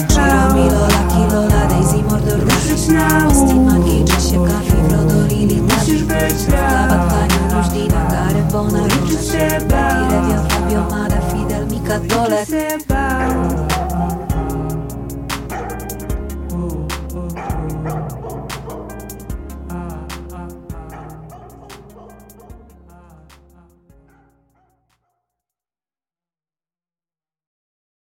[0.55, 3.21] Milo, Lucky Lola, Daisy, Mordor, Ruszyć na
[3.55, 10.85] Monkey, Jessica, Gafi, Frodo, Lily, Musisz być Kabatkaniu, Różdina, Carbona, Liczyć się bał Iredia, Fabio,
[10.91, 13.78] Mada, Fidel, Mika, Liczyć się